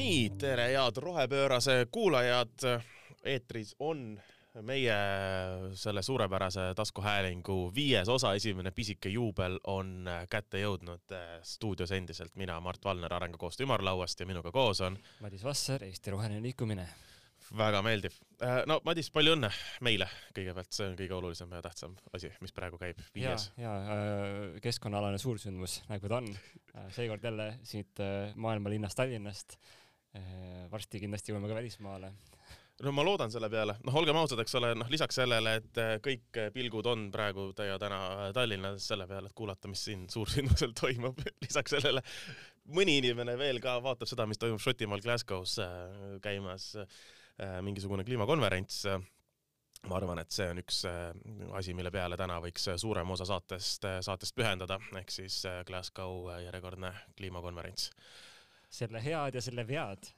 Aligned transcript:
nii, 0.00 0.30
tere, 0.40 0.68
head 0.72 0.96
rohepöörase 0.96 1.86
kuulajad. 1.92 2.82
eetris 3.24 3.74
on 3.78 4.20
meie 4.62 4.94
selle 5.76 6.02
suurepärase 6.02 6.60
taskuhäälingu 6.76 7.72
viies 7.74 8.08
osa, 8.08 8.32
esimene 8.34 8.70
pisike 8.70 9.08
juubel 9.12 9.58
on 9.68 10.08
kätte 10.30 10.62
jõudnud 10.62 11.12
stuudios 11.44 11.92
endiselt 11.92 12.32
mina, 12.40 12.56
Mart 12.60 12.84
Valner 12.84 13.12
Arengukoostöö 13.14 13.68
ümarlauast 13.68 14.20
ja 14.20 14.26
minuga 14.26 14.52
koos 14.52 14.80
on 14.80 14.96
Madis 15.20 15.44
Vasser, 15.44 15.84
Eesti 15.84 16.10
Roheline 16.10 16.42
Liikumine. 16.42 16.88
väga 17.56 17.82
meeldiv. 17.82 18.16
no 18.66 18.80
Madis, 18.84 19.10
palju 19.10 19.34
õnne 19.36 19.50
meile 19.80 20.08
kõigepealt, 20.32 20.72
see 20.72 20.86
on 20.88 20.96
kõige 20.96 21.14
olulisem 21.18 21.52
ja 21.52 21.60
tähtsam 21.62 21.98
asi, 22.12 22.32
mis 22.40 22.56
praegu 22.56 22.78
käib, 22.78 23.04
viies. 23.14 23.50
ja, 23.56 23.76
ja 23.84 24.00
keskkonnaalane 24.64 25.18
suursündmus, 25.18 25.82
nagu 25.92 26.08
ta 26.08 26.22
on. 26.22 26.32
seekord 26.88 27.24
jälle 27.24 27.52
siit 27.62 28.00
maailmalinnast 28.34 28.96
Tallinnast. 28.96 29.58
Varsti 30.70 31.00
kindlasti 31.02 31.32
jõuame 31.32 31.50
ka 31.50 31.60
välismaale. 31.60 32.12
No 32.80 32.94
ma 32.96 33.02
loodan 33.04 33.28
selle 33.28 33.50
peale, 33.52 33.74
noh, 33.84 33.96
olgem 34.00 34.16
ausad, 34.16 34.40
eks 34.40 34.54
ole, 34.56 34.70
noh, 34.72 34.88
lisaks 34.88 35.18
sellele, 35.18 35.50
et 35.58 35.80
kõik 36.00 36.38
pilgud 36.54 36.86
on 36.88 37.02
praegu 37.12 37.50
ja 37.66 37.74
täna 37.76 38.30
Tallinnas 38.32 38.86
selle 38.88 39.04
peale, 39.04 39.28
et 39.28 39.36
kuulata, 39.36 39.68
mis 39.68 39.82
siin 39.84 40.06
suursündmusel 40.08 40.72
toimub, 40.80 41.20
lisaks 41.44 41.74
sellele 41.76 42.00
mõni 42.72 42.94
inimene 43.02 43.34
veel 43.36 43.60
ka 43.60 43.74
vaatab 43.84 44.08
seda, 44.08 44.24
mis 44.30 44.40
toimub 44.40 44.62
Šotimaal 44.64 45.04
Glasgow's 45.04 45.58
käimas 46.24 46.70
mingisugune 47.68 48.06
kliimakonverents. 48.08 48.80
ma 49.84 49.96
arvan, 50.00 50.24
et 50.24 50.32
see 50.32 50.48
on 50.48 50.64
üks 50.64 50.80
asi, 51.60 51.76
mille 51.76 51.92
peale 51.92 52.16
täna 52.16 52.40
võiks 52.40 52.64
suurem 52.80 53.12
osa 53.12 53.28
saatest, 53.28 53.84
saatest 54.08 54.40
pühendada, 54.40 54.80
ehk 54.96 55.12
siis 55.12 55.42
Glasgow 55.68 56.32
järjekordne 56.46 56.94
kliimakonverents 57.20 57.90
selle 58.70 59.00
head 59.02 59.34
ja 59.34 59.42
selle 59.42 59.64
vead. 59.66 60.10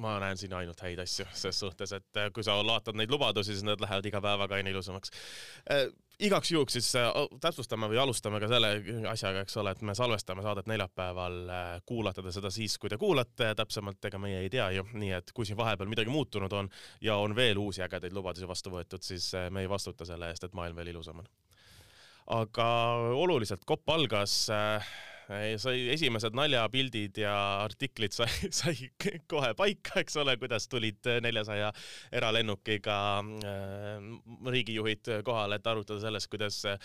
ma 0.00 0.16
näen 0.22 0.38
siin 0.40 0.52
ainult 0.56 0.80
häid 0.80 1.02
asju 1.02 1.26
ses 1.36 1.58
suhtes, 1.60 1.92
et 1.92 2.20
kui 2.34 2.44
sa 2.44 2.56
vaatad 2.64 2.96
neid 2.96 3.12
lubadusi, 3.12 3.52
siis 3.52 3.66
nad 3.66 3.80
lähevad 3.82 4.06
iga 4.08 4.22
päevaga 4.24 4.56
aina 4.56 4.72
ilusamaks 4.72 5.12
äh,. 5.70 5.84
igaks 6.20 6.50
juhuks 6.52 6.78
siis 6.78 6.88
äh, 6.96 7.10
täpsustame 7.40 7.90
või 7.92 8.00
alustame 8.00 8.40
ka 8.40 8.48
selle 8.48 8.70
asjaga, 9.08 9.44
eks 9.44 9.56
ole, 9.60 9.74
et 9.76 9.84
me 9.84 9.94
salvestame 9.96 10.44
saadet 10.44 10.70
neljapäeval 10.72 11.36
äh,. 11.44 11.68
kuulate 11.86 12.24
te 12.24 12.32
seda 12.32 12.52
siis, 12.54 12.78
kui 12.80 12.92
te 12.92 12.98
kuulate, 13.00 13.52
täpsemalt 13.60 14.10
ega 14.10 14.22
meie 14.22 14.40
ei 14.46 14.50
tea 14.52 14.70
ju, 14.78 14.86
nii 14.96 15.12
et 15.20 15.36
kui 15.36 15.48
siin 15.48 15.60
vahepeal 15.60 15.92
midagi 15.92 16.12
muutunud 16.12 16.56
on 16.56 16.72
ja 17.04 17.20
on 17.20 17.36
veel 17.36 17.60
uusi 17.60 17.84
ägedaid 17.84 18.16
lubadusi 18.16 18.48
vastu 18.48 18.72
võetud, 18.72 19.04
siis 19.04 19.28
me 19.50 19.66
ei 19.66 19.68
vastuta 19.68 20.08
selle 20.08 20.32
eest, 20.32 20.48
et 20.48 20.56
maailm 20.56 20.80
veel 20.80 20.94
ilusam 20.94 21.20
on. 21.20 21.30
aga 22.40 22.66
oluliselt 23.20 23.68
kopp 23.68 23.92
algas 23.92 24.46
äh, 24.56 24.92
sai 25.62 25.82
esimesed 25.94 26.34
naljapildid 26.34 27.20
ja 27.22 27.32
artiklid 27.62 28.14
sai, 28.14 28.28
sai 28.60 28.74
kohe 29.30 29.52
paika, 29.58 30.00
eks 30.02 30.16
ole, 30.22 30.34
kuidas 30.40 30.66
tulid 30.70 31.06
neljasaja 31.22 31.70
eralennukiga 32.20 32.96
äh, 33.22 34.08
riigijuhid 34.54 35.12
kohale, 35.26 35.60
et 35.60 35.68
arutada 35.70 36.00
sellest, 36.02 36.30
kuidas 36.32 36.62
äh, 36.68 36.80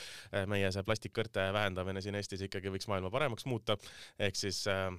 meie 0.51 0.69
see 0.73 0.85
plastikkõrte 0.85 1.47
vähendamine 1.55 2.03
siin 2.05 2.17
Eestis 2.19 2.45
ikkagi 2.45 2.73
võiks 2.73 2.89
maailma 2.91 3.11
paremaks 3.13 3.47
muuta. 3.49 3.77
ehk 4.19 4.37
siis 4.37 4.61
äh, 4.71 4.91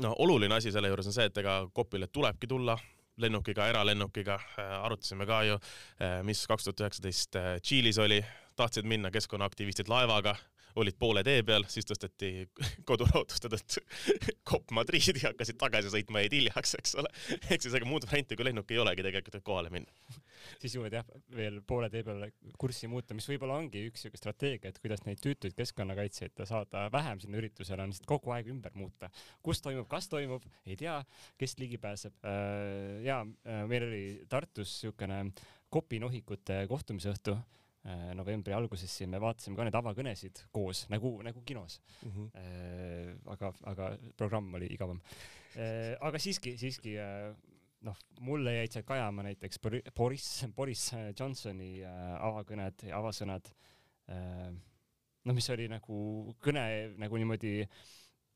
no 0.00 0.14
oluline 0.24 0.56
asi 0.56 0.72
selle 0.72 0.88
juures 0.88 1.10
on 1.10 1.16
see, 1.16 1.28
et 1.28 1.42
ega 1.42 1.60
Kopile 1.74 2.08
tulebki 2.08 2.48
tulla 2.48 2.78
lennukiga, 3.20 3.66
eralennukiga, 3.68 4.38
arutasime 4.80 5.26
ka 5.28 5.42
ju, 5.44 5.56
mis 6.24 6.40
kaks 6.48 6.64
tuhat 6.64 6.80
üheksateist 6.86 7.36
Tšiilis 7.60 7.98
oli, 8.00 8.16
tahtsid 8.56 8.88
minna 8.88 9.10
keskkonnaaktivistid 9.12 9.90
laevaga 9.92 10.32
olid 10.76 10.96
poole 10.98 11.22
tee 11.26 11.42
peal, 11.46 11.64
siis 11.70 11.88
tõsteti 11.88 12.30
kodulaotuste 12.88 13.50
tõttu 13.52 13.82
kopp 14.50 14.74
Madriidi, 14.76 15.22
hakkasid 15.24 15.58
tagasi 15.60 15.92
sõitma, 15.92 16.22
jäid 16.24 16.36
hiljaks, 16.38 16.74
eks 16.78 16.96
ole. 17.00 17.10
ehk 17.48 17.64
siis 17.64 17.74
ega 17.76 17.88
muud 17.88 18.06
varianti 18.06 18.38
kui 18.38 18.46
lennuk 18.46 18.70
ei 18.70 18.80
olegi 18.82 19.04
tegelikult, 19.06 19.38
et 19.38 19.46
kohale 19.46 19.72
minna. 19.74 20.18
siis 20.62 20.76
jõuad 20.76 20.96
jah, 21.00 21.12
veel 21.36 21.60
poole 21.66 21.90
tee 21.92 22.04
peal 22.06 22.26
kurssi 22.60 22.90
muuta, 22.90 23.16
mis 23.16 23.28
võib-olla 23.30 23.58
ongi 23.60 23.84
üks 23.90 24.06
siuke 24.06 24.20
strateegia, 24.20 24.72
et 24.72 24.80
kuidas 24.82 25.04
neid 25.06 25.22
tüütuid 25.24 25.56
keskkonnakaitsjaid 25.58 26.44
saada 26.48 26.86
vähem 26.92 27.22
sinna 27.22 27.40
üritusele, 27.40 27.84
on 27.84 27.94
lihtsalt 27.94 28.08
kogu 28.10 28.34
aeg 28.36 28.50
ümber 28.52 28.74
muuta. 28.78 29.10
kus 29.42 29.62
toimub, 29.64 29.88
kas 29.90 30.08
toimub, 30.10 30.44
ei 30.66 30.76
tea, 30.80 31.00
kes 31.40 31.58
ligi 31.60 31.80
pääseb. 31.80 32.16
Äh, 32.24 33.00
ja 33.06 33.22
äh, 33.24 33.64
meil 33.70 33.88
oli 33.88 34.04
Tartus 34.28 34.80
siukene 34.82 35.24
kopinohikute 35.70 36.64
kohtumise 36.68 37.12
õhtu 37.12 37.36
Äh, 37.36 37.69
novembri 38.14 38.52
alguses 38.52 38.92
siin 38.92 39.08
me 39.08 39.20
vaatasime 39.22 39.56
ka 39.56 39.64
neid 39.64 39.76
avakõnesid 39.78 40.42
koos 40.52 40.82
nagu, 40.92 41.14
nagu 41.24 41.40
kinos 41.48 41.78
mm. 42.04 42.10
-hmm. 42.10 43.22
aga, 43.32 43.52
aga 43.72 43.86
programm 44.16 44.52
oli 44.54 44.68
igavam. 44.74 45.00
Äh, 45.56 45.96
aga 46.00 46.18
siiski, 46.20 46.58
siiski 46.60 46.98
noh, 47.86 47.96
mulle 48.20 48.54
jäid 48.58 48.76
sealt 48.76 48.86
kajama 48.86 49.24
näiteks 49.30 49.62
Boris, 49.96 50.28
Boris 50.56 50.90
Johnsoni 51.18 51.80
avakõned 52.20 52.84
ja 52.90 52.98
avasõnad. 52.98 53.48
noh, 55.24 55.34
mis 55.34 55.50
oli 55.50 55.68
nagu 55.68 56.34
kõne 56.42 56.94
nagu 56.98 57.16
niimoodi 57.16 57.64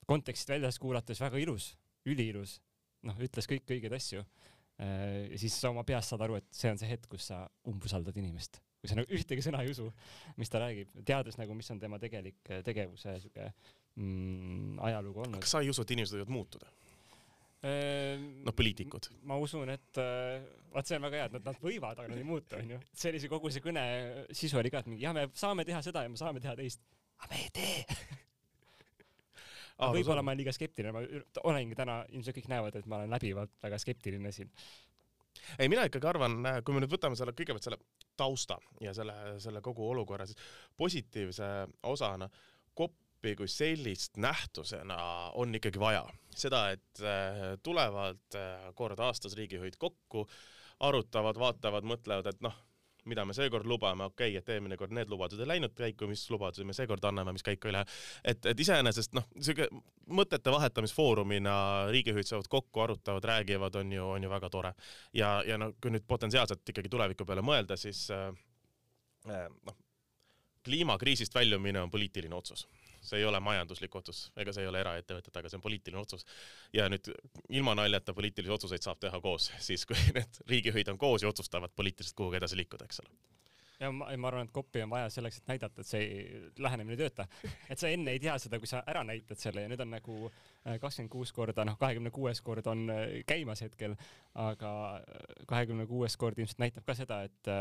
kontekstist 0.06 0.48
väljas 0.48 0.78
kuulates 0.78 1.20
väga 1.20 1.36
ilus, 1.38 1.74
üliilus, 2.06 2.60
noh, 3.02 3.16
ütles 3.18 3.48
kõik 3.50 3.68
õigeid 3.68 3.92
asju. 3.92 4.24
ja 4.78 5.38
siis 5.38 5.60
sa 5.60 5.70
oma 5.70 5.84
peas 5.84 6.08
saad 6.08 6.22
aru, 6.22 6.36
et 6.36 6.46
see 6.50 6.70
on 6.70 6.78
see 6.78 6.88
hetk, 6.88 7.08
kus 7.08 7.26
sa 7.26 7.48
umbusaldad 7.68 8.16
inimest 8.16 8.62
kui 8.84 8.90
sa 8.92 8.98
nagu 8.98 9.16
ühtegi 9.16 9.40
sõna 9.40 9.62
ei 9.64 9.72
usu, 9.72 9.86
mis 10.36 10.52
ta 10.52 10.60
räägib, 10.60 10.90
teades 11.08 11.38
nagu, 11.40 11.56
mis 11.56 11.70
on 11.72 11.78
tema 11.80 11.96
tegelik 12.02 12.50
äh, 12.52 12.60
tegevuse 12.66 13.14
sihuke 13.22 13.46
mm, 13.48 14.74
ajalugu 14.90 15.22
olnud. 15.24 15.40
kas 15.40 15.54
sa 15.56 15.62
ei 15.64 15.72
usu, 15.72 15.86
et 15.86 15.94
inimesed 15.96 16.18
võivad 16.18 16.34
muutuda? 16.34 16.68
Ehm, 17.64 18.26
noh, 18.44 18.52
poliitikud. 18.52 19.08
ma 19.24 19.38
usun, 19.40 19.72
et 19.72 20.02
äh, 20.02 20.44
vaat 20.74 20.90
see 20.90 20.98
on 21.00 21.06
väga 21.08 21.22
hea, 21.22 21.30
et 21.30 21.38
nad, 21.38 21.48
nad 21.48 21.62
võivad, 21.64 21.96
aga 21.96 22.12
nad 22.12 22.20
ei 22.20 22.28
muutu, 22.28 22.60
onju. 22.60 22.82
see 22.92 23.32
kogu 23.32 23.54
see 23.54 23.64
kõne 23.64 23.86
sisu 24.36 24.60
oli 24.60 24.74
ka, 24.74 24.84
et 24.84 24.92
mingi 24.92 25.06
jah, 25.06 25.16
me 25.16 25.30
saame 25.32 25.64
teha 25.64 25.80
seda 25.86 26.04
ja 26.04 26.12
me 26.12 26.20
saame 26.20 26.44
teha 26.44 26.52
teist, 26.60 26.84
aga 27.24 27.32
me 27.32 27.40
ei 27.40 27.50
tee 27.56 28.20
võib-olla 29.80 30.22
ma 30.22 30.34
olen 30.34 30.42
liiga 30.42 30.52
skeptiline, 30.54 30.92
ma 30.94 31.00
olengi 31.48 31.76
täna, 31.78 32.02
ilmselt 32.12 32.36
kõik 32.36 32.52
näevad, 32.52 32.76
et 32.78 32.86
ma 32.90 33.00
olen 33.00 33.16
läbivalt 33.16 33.56
väga 33.64 33.80
skeptiline 33.80 34.30
siin 34.36 34.52
ei, 35.58 35.68
mina 35.68 35.86
ikkagi 35.88 36.08
arvan, 36.08 36.40
kui 36.64 36.74
me 36.74 36.82
nüüd 36.82 36.92
võtame 36.94 37.18
selle 37.18 37.34
kõigepealt 37.36 37.66
selle 37.66 37.80
tausta 38.16 38.58
ja 38.82 38.94
selle, 38.96 39.14
selle 39.42 39.62
kogu 39.64 39.86
olukorra 39.90 40.26
siis 40.28 40.38
positiivse 40.76 41.48
osana, 41.90 42.28
koppi 42.74 43.34
kui 43.38 43.48
sellist 43.50 44.18
nähtusena 44.20 44.98
on 45.40 45.54
ikkagi 45.54 45.80
vaja. 45.80 46.04
seda, 46.34 46.68
et 46.74 47.00
äh, 47.00 47.42
tulevad 47.62 48.38
äh, 48.38 48.70
kord 48.74 49.00
aastas 49.00 49.36
riigijuhid 49.38 49.78
kokku, 49.78 50.26
arutavad, 50.82 51.38
vaatavad, 51.38 51.86
mõtlevad, 51.86 52.26
et 52.26 52.40
noh, 52.42 52.56
mida 53.10 53.24
me 53.24 53.34
seekord 53.36 53.68
lubame, 53.68 54.08
okei 54.10 54.32
okay,, 54.32 54.40
et 54.40 54.48
eelmine 54.54 54.78
kord 54.80 54.94
need 54.96 55.10
lubadused 55.12 55.42
ei 55.42 55.50
läinud 55.54 55.74
käiku, 55.76 56.08
mis 56.10 56.24
lubadusi 56.32 56.66
me 56.66 56.76
seekord 56.76 57.04
anname, 57.04 57.34
mis 57.36 57.46
käiku 57.46 57.70
ei 57.70 57.76
lähe. 57.76 57.98
et, 58.24 58.46
et 58.52 58.60
iseenesest 58.60 59.14
noh, 59.16 59.26
sihuke 59.40 59.68
mõtete 60.08 60.52
vahetamisfoorumina 60.54 61.54
riigijuhid 61.92 62.28
saavad 62.28 62.50
kokku, 62.52 62.84
arutavad, 62.86 63.24
räägivad, 63.30 63.80
on 63.80 63.92
ju, 63.92 64.08
on 64.16 64.26
ju 64.26 64.32
väga 64.32 64.50
tore. 64.50 64.74
ja, 65.12 65.36
ja 65.46 65.58
no 65.60 65.72
kui 65.80 65.94
nüüd 65.94 66.06
potentsiaalselt 66.08 66.74
ikkagi 66.74 66.92
tuleviku 66.92 67.26
peale 67.28 67.44
mõelda, 67.44 67.76
siis 67.80 68.06
äh, 68.14 68.28
äh 69.28 69.48
noh, 69.48 69.80
kliimakriisist 70.64 71.34
väljumine 71.34 71.82
on 71.84 71.90
poliitiline 71.90 72.34
otsus 72.34 72.66
see 73.04 73.20
ei 73.20 73.24
ole 73.28 73.40
majanduslik 73.40 73.94
otsus, 73.96 74.30
ega 74.40 74.52
see 74.52 74.64
ei 74.64 74.70
ole 74.70 74.80
eraettevõtete, 74.80 75.38
aga 75.40 75.50
see 75.52 75.58
on 75.60 75.64
poliitiline 75.64 76.00
otsus. 76.00 76.24
ja 76.72 76.88
nüüd 76.88 77.10
ilma 77.52 77.76
naljata 77.76 78.14
poliitilisi 78.16 78.52
otsuseid 78.56 78.86
saab 78.86 79.00
teha 79.02 79.20
koos, 79.20 79.50
siis 79.60 79.84
kui 79.86 79.98
need 80.16 80.40
riigijuhid 80.48 80.88
on 80.94 80.98
koos 80.98 81.22
ja 81.22 81.28
otsustavad 81.28 81.74
poliitiliselt 81.76 82.16
kuhugi 82.16 82.40
edasi 82.40 82.56
liikuda, 82.56 82.88
eks 82.88 83.04
ole 83.04 83.12
ja 83.80 83.90
ma, 83.92 84.08
ma 84.16 84.28
arvan, 84.30 84.48
et 84.48 84.54
koppi 84.54 84.82
on 84.84 84.92
vaja 84.92 85.08
selleks, 85.12 85.40
et 85.40 85.50
näidata, 85.50 85.82
et 85.82 85.88
see 85.88 86.42
lähenemine 86.62 86.94
ei 86.96 87.00
tööta. 87.02 87.26
et 87.70 87.80
sa 87.80 87.90
enne 87.90 88.14
ei 88.14 88.20
tea 88.22 88.36
seda, 88.40 88.60
kui 88.62 88.70
sa 88.70 88.82
ära 88.86 89.02
näitad 89.06 89.40
selle 89.40 89.64
ja 89.64 89.70
nüüd 89.70 89.82
on 89.82 89.90
nagu 89.96 90.18
äh, 90.28 90.78
kakskümmend 90.80 91.12
kuus 91.12 91.32
korda, 91.34 91.66
noh, 91.66 91.76
kahekümne 91.80 92.12
kuues 92.14 92.40
kord 92.44 92.66
on 92.70 92.86
äh, 92.94 93.18
käimas 93.26 93.64
hetkel, 93.66 93.96
aga 94.46 94.70
äh, 95.00 95.34
kahekümne 95.50 95.88
kuues 95.90 96.16
kord 96.20 96.38
ilmselt 96.38 96.62
näitab 96.62 96.86
ka 96.86 96.96
seda, 96.98 97.24
et 97.26 97.52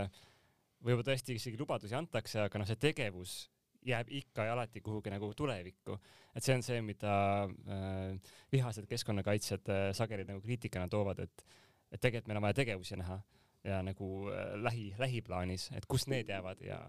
võib-olla 0.84 1.08
tõesti 1.12 1.38
isegi 1.40 1.60
lubadusi 1.60 1.96
antakse, 1.98 2.42
aga 2.44 2.60
noh, 2.62 2.68
see 2.70 2.80
tegevus 2.82 3.44
jääb 3.88 4.12
ikka 4.16 4.48
ja 4.48 4.56
alati 4.56 4.82
kuhugi 4.82 5.12
nagu 5.12 5.30
tulevikku. 5.36 5.98
et 6.36 6.44
see 6.44 6.56
on 6.56 6.64
see, 6.64 6.82
mida 6.82 7.14
äh, 7.46 8.34
vihased 8.52 8.88
keskkonnakaitsjad 8.90 9.70
äh, 9.70 9.86
sageli 9.96 10.26
nagu 10.28 10.42
kriitikana 10.42 10.88
toovad, 10.90 11.20
et, 11.20 11.46
et 11.92 12.00
tegelikult 12.00 12.32
meil 12.32 12.40
on 12.40 12.48
vaja 12.48 12.60
tegevusi 12.62 13.00
näha 13.00 13.20
ja 13.64 13.82
nagu 13.84 14.10
äh, 14.32 14.56
lähi, 14.64 14.88
lähiplaanis, 15.00 15.70
et 15.78 15.88
kus 15.88 16.08
need 16.12 16.32
jäävad 16.32 16.64
ja, 16.66 16.80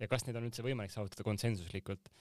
ja 0.00 0.08
kas 0.08 0.26
neid 0.26 0.38
on 0.38 0.48
üldse 0.48 0.64
võimalik 0.64 0.92
saavutada 0.92 1.24
konsensuslikult. 1.26 2.12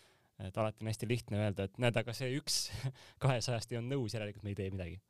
et 0.42 0.58
alati 0.58 0.82
on 0.82 0.90
hästi 0.90 1.08
lihtne 1.08 1.38
öelda, 1.44 1.68
et 1.68 1.78
näed, 1.78 1.98
aga 1.98 2.14
see 2.18 2.32
üks 2.40 2.64
kahesajast 3.24 3.72
ei 3.72 3.82
olnud 3.82 3.98
nõus, 3.98 4.16
järelikult 4.16 4.48
me 4.48 4.56
ei 4.56 4.62
tee 4.64 4.72
midagi 4.74 5.02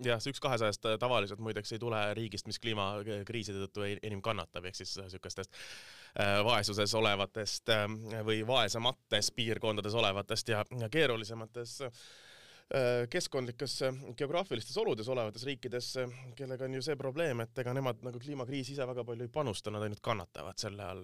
jah, 0.00 0.20
see 0.22 0.32
üks 0.32 0.42
kahesajast 0.42 0.88
äh, 0.88 0.98
tavaliselt 1.00 1.42
muideks 1.44 1.74
ei 1.74 1.80
tule 1.82 2.00
riigist, 2.16 2.48
mis 2.50 2.60
kliimakriiside 2.62 3.64
tõttu 3.66 3.86
enim 3.92 4.22
kannatab, 4.24 4.66
ehk 4.68 4.78
siis 4.78 4.94
niisugustest 5.00 5.54
äh, 5.54 6.40
vaesuses 6.46 6.94
olevatest 6.98 7.72
ähm, 7.74 7.98
või 8.26 8.42
vaesemates 8.48 9.32
piirkondades 9.36 9.96
olevatest 9.98 10.54
ja, 10.54 10.64
ja 10.80 10.92
keerulisemates 10.92 11.80
keskkondlikes 13.12 13.72
geograafilistes 14.16 14.76
oludes 14.80 15.08
olevates 15.12 15.42
riikides, 15.44 15.90
kellega 16.38 16.64
on 16.64 16.78
ju 16.78 16.84
see 16.86 16.94
probleem, 16.96 17.42
et 17.44 17.58
ega 17.60 17.74
nemad 17.76 18.00
nagu 18.06 18.22
kliimakriisi 18.22 18.72
ise 18.72 18.86
väga 18.88 19.04
palju 19.04 19.26
ei 19.26 19.32
panusta, 19.34 19.68
nad 19.74 19.84
ainult 19.84 20.00
kannatavad 20.00 20.56
selle 20.62 20.86
all. 20.86 21.02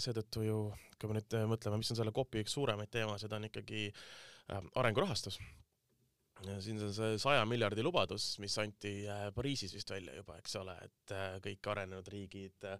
seetõttu 0.00 0.46
ju, 0.46 0.62
kui 0.96 1.10
me 1.10 1.18
nüüd 1.18 1.36
mõtleme, 1.50 1.82
mis 1.82 1.92
on 1.92 2.00
selle 2.00 2.14
COP-i 2.16 2.40
üks 2.40 2.56
suuremaid 2.56 2.88
teemasid, 2.94 3.36
on 3.36 3.50
ikkagi 3.50 3.90
arengurahastus 4.80 5.36
siin 6.64 6.80
on 6.82 6.94
see 6.96 7.18
saja 7.20 7.44
miljardi 7.48 7.84
lubadus, 7.84 8.32
mis 8.40 8.56
anti 8.62 8.94
Pariisis 9.34 9.74
vist 9.76 9.90
välja 9.92 10.14
juba, 10.16 10.38
eks 10.40 10.56
ole, 10.60 10.76
et 10.86 11.14
kõik 11.44 11.68
arenenud 11.72 12.08
riigid 12.12 12.68
äh, 12.68 12.78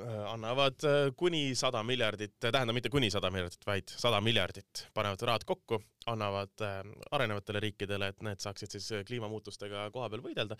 Äh, 0.00 0.32
annavad 0.32 0.84
äh, 0.84 1.12
kuni 1.16 1.54
sada 1.54 1.82
miljardit, 1.86 2.34
tähendab 2.42 2.74
mitte 2.74 2.90
kuni 2.90 3.10
sada 3.14 3.30
miljardit, 3.30 3.62
vaid 3.66 3.92
sada 3.92 4.18
miljardit, 4.24 4.86
panevad 4.94 5.22
rahad 5.28 5.44
kokku, 5.46 5.78
annavad 6.10 6.64
äh, 6.66 6.80
arenevatele 7.14 7.62
riikidele, 7.62 8.08
et 8.10 8.24
need 8.26 8.42
saaksid 8.42 8.74
siis 8.74 8.90
kliimamuutustega 9.06 9.86
koha 9.94 10.10
peal 10.10 10.24
võidelda. 10.24 10.58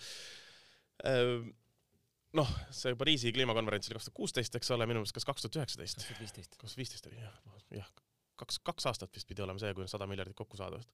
noh, 2.39 2.51
see 2.71 2.95
Pariisi 2.99 3.33
kliimakonverents 3.35 3.91
oli 3.91 3.99
kaks 3.99 4.07
tuhat 4.11 4.21
kuusteist, 4.21 4.55
eks 4.55 4.71
ole, 4.77 4.87
minu 4.87 5.03
meelest 5.03 5.17
kas 5.17 5.27
kaks 5.27 5.47
tuhat 5.47 5.63
üheksateist? 5.63 5.99
kaks 5.99 6.13
tuhat 6.13 6.23
viisteist. 6.23 6.59
tuhat 6.61 6.79
viisteist 6.79 7.11
oli 7.11 7.19
jah, 7.19 7.39
jah 7.83 7.95
kaks, 8.41 8.59
kaks 8.67 8.89
aastat 8.91 9.15
vist 9.15 9.29
pidi 9.29 9.45
olema 9.45 9.61
see, 9.63 9.73
kui 9.77 9.85
on 9.85 9.91
sada 9.91 10.07
miljardit 10.11 10.37
kokku 10.39 10.59
saadud. 10.59 10.85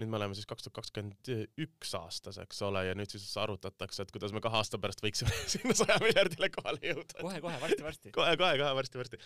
nüüd 0.00 0.10
me 0.10 0.18
oleme 0.18 0.36
siis 0.38 0.48
kaks 0.48 0.66
tuhat 0.66 0.76
kakskümmend 0.80 1.30
üks 1.64 1.94
aastas, 1.98 2.38
eks 2.42 2.62
ole, 2.66 2.84
ja 2.88 2.96
nüüd 2.98 3.12
siis 3.12 3.26
arutatakse, 3.40 4.04
et 4.06 4.14
kuidas 4.14 4.34
me 4.36 4.42
kahe 4.44 4.60
aasta 4.60 4.80
pärast 4.82 5.02
võiksime 5.04 5.34
sinna 5.54 5.76
saja 5.76 5.98
miljardile 6.02 6.50
kohale 6.54 6.82
jõuda. 6.92 7.18
kohe-kohe, 7.20 7.60
varsti-varsti. 7.64 8.14
kohe-kohe-kohe, 8.16 8.72
varsti-varsti. 8.80 9.20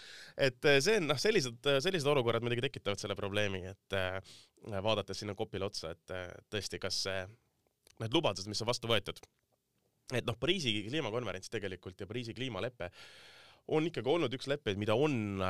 et 0.49 0.71
eh, 0.71 0.81
see 0.85 0.99
on 1.01 1.09
noh, 1.13 1.21
sellised, 1.21 1.71
sellised 1.87 2.11
olukorrad 2.15 2.45
muidugi 2.45 2.67
tekitavad 2.69 3.01
selle 3.01 3.17
probleemi, 3.19 3.65
et 3.71 3.99
äh, 3.99 4.19
vaadates 4.85 5.23
sinna 5.23 5.37
kopile 5.39 5.69
otsa, 5.69 5.95
et 5.95 6.15
äh, 6.15 6.29
tõesti, 6.53 6.81
kas 6.83 7.05
äh, 7.11 7.25
need 8.03 8.15
lubadused, 8.15 8.49
mis 8.51 8.63
on 8.65 8.71
vastu 8.71 8.91
võetud, 8.91 9.21
et 10.13 10.27
noh, 10.27 10.37
Pariisi 10.41 10.75
kliimakonverents 10.89 11.53
tegelikult 11.53 12.01
ja 12.01 12.09
Pariisi 12.11 12.35
kliimalepe 12.37 12.91
on 13.75 13.87
ikkagi 13.89 14.11
olnud 14.11 14.35
üks 14.37 14.49
leppeid, 14.51 14.81
mida 14.81 14.97
on 14.99 15.41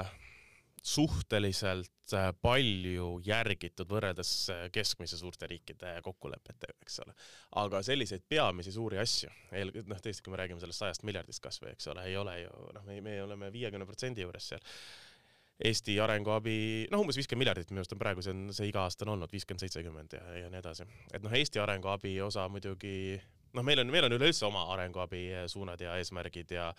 suhteliselt 0.84 2.12
äh, 2.12 2.28
palju 2.44 3.14
järgitud 3.24 3.88
võrreldes 3.88 4.32
äh, 4.52 4.66
keskmise 4.72 5.16
suurte 5.16 5.48
riikide 5.48 5.94
kokkulepetega, 6.04 6.76
eks 6.84 7.00
ole. 7.06 7.14
aga 7.62 7.80
selliseid 7.86 8.26
peamisi 8.28 8.74
suuri 8.74 9.00
asju, 9.00 9.30
noh 9.88 10.02
tõesti, 10.04 10.20
kui 10.24 10.34
me 10.34 10.42
räägime 10.42 10.60
sellest 10.60 10.84
sajast 10.84 11.08
miljardist 11.08 11.40
kasvõi, 11.44 11.72
eks 11.72 11.88
ole, 11.94 12.04
ei 12.10 12.18
ole 12.20 12.36
ju, 12.42 12.52
noh, 12.76 12.84
me, 12.84 13.00
me 13.04 13.16
oleme 13.24 13.48
viiekümne 13.54 13.88
protsendi 13.88 14.26
juures 14.26 14.52
seal. 14.52 14.70
Eesti 15.64 15.94
arenguabi, 16.02 16.54
noh, 16.90 17.00
umbes 17.00 17.16
viiskümmend 17.16 17.44
miljardit 17.44 17.68
minu 17.70 17.80
arust 17.80 17.92
on 17.94 18.00
praegu, 18.00 18.22
see 18.26 18.34
on, 18.34 18.48
see 18.52 18.68
iga 18.68 18.82
aasta 18.84 19.06
on 19.06 19.14
olnud 19.14 19.32
viiskümmend, 19.32 19.62
seitsekümmend 19.62 20.16
ja, 20.18 20.24
ja 20.42 20.52
nii 20.52 20.60
edasi. 20.60 20.84
et 21.14 21.24
noh, 21.24 21.32
Eesti 21.32 21.62
arenguabi 21.62 22.18
osa 22.26 22.44
muidugi 22.52 23.14
noh, 23.54 23.64
meil 23.64 23.80
on, 23.80 23.92
meil 23.94 24.10
on 24.10 24.18
üleüldse 24.18 24.44
oma 24.50 24.66
arenguabi 24.74 25.30
suunad 25.48 25.80
ja 25.80 25.94
eesmärgid 25.96 26.58
ja, 26.58 26.72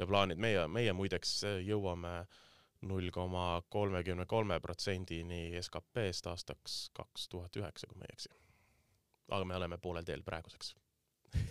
ja 0.00 0.08
plaanid, 0.08 0.40
meie, 0.42 0.64
meie 0.72 0.96
muideks 0.96 1.42
jõuame 1.68 2.22
äh, 2.24 2.40
null 2.88 3.10
koma 3.14 3.62
kolmekümne 3.70 4.26
kolme 4.26 4.58
protsendini 4.60 5.50
SKP-st 5.62 6.30
aastaks 6.32 6.78
kaks 6.96 7.28
tuhat 7.32 7.56
üheksa, 7.60 7.88
kui 7.90 8.00
ma 8.00 8.08
ei 8.08 8.16
eksi. 8.16 8.32
aga 9.32 9.44
me 9.44 9.56
oleme 9.56 9.78
poolel 9.78 10.04
teel 10.04 10.24
praeguseks. 10.26 10.74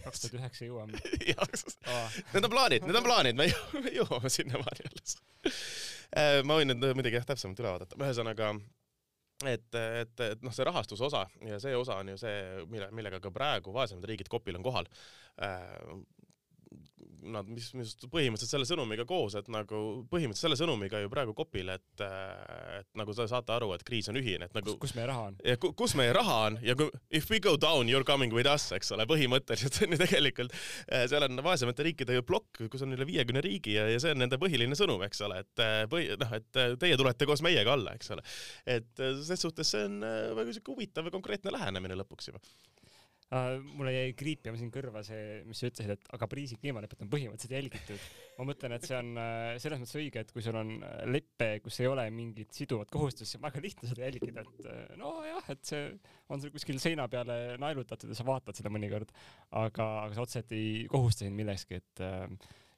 kaks 0.03 0.25
tuhat 0.25 0.37
üheksa 0.41 0.67
jõuame 0.67 0.99
need 2.33 2.43
on 2.43 2.51
plaanid, 2.51 2.85
need 2.87 2.99
on 2.99 3.07
plaanid, 3.07 3.39
me 3.39 3.95
jõuame 3.95 4.29
sinnamaani 4.29 4.91
alles. 4.91 5.17
Äh, 6.11 6.41
ma 6.43 6.59
võin 6.59 6.73
nüüd 6.73 6.91
muidugi 6.99 7.19
jah, 7.19 7.25
täpsemalt 7.25 7.59
üle 7.63 7.73
vaadata, 7.73 7.99
ühesõnaga 8.03 8.53
et, 9.47 9.75
et, 9.75 10.23
et 10.25 10.43
noh, 10.43 10.53
see 10.53 10.65
rahastuse 10.67 11.05
osa 11.07 11.25
ja 11.47 11.59
see 11.61 11.73
osa 11.77 11.97
on 12.01 12.13
ju 12.13 12.17
see, 12.21 12.65
mille, 12.69 12.89
millega 12.95 13.21
ka 13.23 13.31
praegu 13.33 13.73
vaesemad 13.73 14.05
riigid 14.09 14.29
kopil 14.31 14.59
on 14.59 14.65
kohal 14.65 14.89
äh, 15.41 15.63
nad, 17.21 17.47
mis, 17.49 17.69
mis 17.77 17.93
põhimõtteliselt 18.11 18.55
selle 18.55 18.67
sõnumiga 18.67 19.05
koos, 19.09 19.35
et 19.39 19.49
nagu 19.51 19.81
põhimõtteliselt 20.11 20.47
selle 20.47 20.57
sõnumiga 20.59 21.01
ju 21.03 21.11
praegu 21.11 21.35
kopile, 21.37 21.77
et, 21.79 22.03
et 22.79 22.87
nagu 22.97 23.15
te 23.15 23.27
saate 23.29 23.53
aru, 23.55 23.71
et 23.75 23.85
kriis 23.87 24.09
on 24.11 24.19
ühine, 24.19 24.47
et 24.47 24.57
nagu. 24.57 24.75
kus 24.81 24.95
meie 24.97 25.07
raha 25.09 25.27
on? 25.29 25.37
ja 25.45 25.57
kus 25.61 25.95
meie 25.99 26.13
raha 26.15 26.37
on 26.49 26.59
ja 26.65 26.75
kui 26.79 26.89
if 27.21 27.29
we 27.31 27.41
go 27.43 27.55
down, 27.59 27.89
you 27.89 27.99
are 27.99 28.07
coming 28.07 28.33
with 28.35 28.49
us, 28.49 28.67
eks 28.75 28.91
ole, 28.95 29.05
põhimõtteliselt 29.09 29.77
see 29.77 29.85
on 29.89 29.95
ju 29.95 30.01
tegelikult, 30.01 30.57
eh, 30.87 31.05
seal 31.11 31.27
on 31.27 31.43
vaesemate 31.45 31.87
riikide 31.87 32.21
plokk, 32.27 32.63
kus 32.71 32.85
on 32.85 32.97
üle 32.97 33.07
viiekümne 33.09 33.43
riigi 33.45 33.77
ja, 33.77 33.87
ja 33.91 34.01
see 34.01 34.15
on 34.15 34.23
nende 34.23 34.39
põhiline 34.41 34.77
sõnum, 34.77 35.03
eks 35.07 35.25
ole, 35.27 35.41
et 35.45 35.65
eh, 35.65 35.77
põhi, 35.91 36.11
noh, 36.21 36.35
et 36.37 36.61
eh, 36.63 36.75
teie 36.81 36.99
tulete 36.99 37.29
koos 37.29 37.45
meiega 37.45 37.75
alla, 37.77 37.95
eks 37.97 38.13
ole. 38.15 38.25
et 38.77 39.05
ses 39.25 39.47
suhtes 39.47 39.75
see 39.75 39.87
on 39.87 40.01
väga 40.37 40.55
siuke 40.55 40.73
huvitav 40.73 41.07
ja 41.07 41.13
konkreetne 41.13 41.53
lähenemine 41.53 41.97
lõpuks 42.01 42.31
juba 42.31 42.41
Uh, 43.31 43.61
mulle 43.63 43.93
jäi 43.93 44.07
kriipima 44.19 44.57
siin 44.59 44.67
kõrva 44.73 45.05
see, 45.07 45.37
mis 45.47 45.61
sa 45.61 45.69
ütlesid, 45.69 45.93
et 45.93 46.09
aga 46.17 46.27
Pariisi 46.27 46.57
kliimalepet 46.59 47.05
on 47.05 47.11
põhimõtteliselt 47.13 47.53
jälgitud. 47.55 48.07
ma 48.35 48.47
mõtlen, 48.49 48.75
et 48.75 48.87
see 48.89 48.97
on 48.97 49.11
uh, 49.15 49.51
selles 49.63 49.79
mõttes 49.79 49.99
õige, 50.01 50.23
et 50.25 50.33
kui 50.35 50.43
sul 50.43 50.57
on 50.59 50.73
äh, 50.83 50.97
lepe, 51.07 51.47
kus 51.63 51.79
ei 51.79 51.87
ole 51.87 52.03
mingit 52.11 52.51
siduvat 52.51 52.91
kohustust, 52.91 53.29
siis 53.29 53.39
on 53.39 53.45
väga 53.45 53.63
lihtne 53.63 53.87
seda 53.87 54.03
jälgida, 54.03 54.43
et 54.43 54.97
nojah, 54.99 55.47
et 55.55 55.63
see 55.63 55.85
on 56.27 56.43
sul 56.43 56.51
kuskil 56.51 56.81
seina 56.83 57.07
peale 57.13 57.55
naelutatud 57.63 58.11
ja 58.11 58.19
sa 58.19 58.27
vaatad 58.27 58.59
seda 58.59 58.73
mõnikord, 58.73 59.15
aga, 59.63 59.87
aga 60.09 60.17
sa 60.17 60.25
otseselt 60.27 60.51
ei 60.57 60.83
kohusta 60.91 61.23
sind 61.23 61.39
millekski, 61.39 61.79
et 61.79 62.03
uh, 62.03 62.27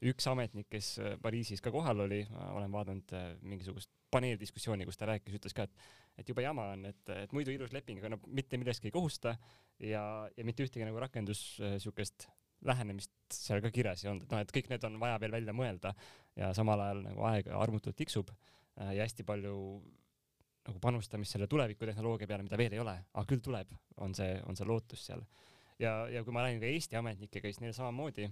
üks 0.10 0.28
ametnik, 0.28 0.68
kes 0.72 0.96
Pariisis 1.22 1.62
ka 1.64 1.72
kohal 1.74 2.06
oli, 2.06 2.22
olen 2.52 2.72
vaadanud 2.74 3.14
mingisugust 3.42 3.92
paneeldiskussiooni, 4.14 4.86
kus 4.86 5.00
ta 5.00 5.08
rääkis, 5.10 5.40
ütles 5.40 5.56
ka, 5.58 5.66
et, 5.66 5.90
et 6.22 6.30
jube 6.30 6.44
jama 6.46 6.70
on, 6.76 6.86
et, 6.92 7.02
et 7.16 7.34
muidu 7.34 7.54
ilus 7.54 7.74
leping, 7.74 8.02
aga 8.02 8.14
no 8.14 8.20
mitte 8.28 8.60
millestki 8.62 8.92
ei 8.92 8.96
kohusta. 8.96 9.36
Ja, 9.82 10.04
ja 10.38 10.46
mitte 10.46 10.64
ühtegi 10.64 10.86
nagu 10.86 11.00
rakendus 11.02 11.42
niisugust 11.60 12.28
lähenemist 12.68 13.12
seal 13.34 13.62
ka 13.64 13.72
kirjas 13.74 14.04
ei 14.04 14.12
olnud, 14.12 14.26
et 14.26 14.34
noh, 14.34 14.44
et 14.44 14.54
kõik 14.56 14.70
need 14.72 14.86
on 14.88 14.96
vaja 15.02 15.18
veel 15.22 15.36
välja 15.36 15.56
mõelda 15.56 15.94
ja 16.40 16.52
samal 16.56 16.82
ajal 16.84 17.04
nagu 17.08 17.26
aeg 17.28 17.50
armutult 17.58 17.98
tiksub 18.00 18.32
äh, 18.32 18.94
ja 18.98 19.04
hästi 19.04 19.26
palju 19.28 19.56
nagu 20.64 20.80
panustamist 20.80 21.36
selle 21.36 21.50
tulevikutehnoloogia 21.52 22.30
peale, 22.30 22.46
mida 22.48 22.60
veel 22.60 22.78
ei 22.78 22.80
ole, 22.80 22.96
aga 23.12 23.26
küll 23.28 23.44
tuleb, 23.44 23.74
on 24.04 24.16
see, 24.16 24.38
on 24.48 24.56
see 24.56 24.68
lootus 24.68 25.04
seal. 25.10 25.26
ja, 25.82 26.06
ja 26.12 26.24
kui 26.24 26.36
ma 26.36 26.46
räägin 26.46 26.62
ka 26.64 26.72
Eesti 26.72 27.00
ametnikega, 27.00 27.52
siis 27.52 27.60
neil 27.66 27.76
samamoodi 27.76 28.30